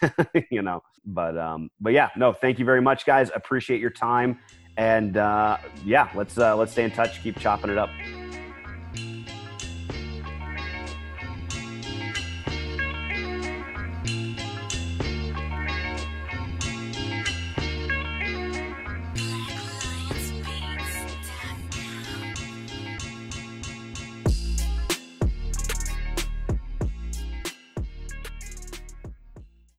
[0.50, 3.30] you know, but, um, but yeah, no, thank you very much guys.
[3.34, 4.38] Appreciate your time.
[4.76, 7.22] And, uh, yeah, let's, uh, let's stay in touch.
[7.22, 7.90] Keep chopping it up.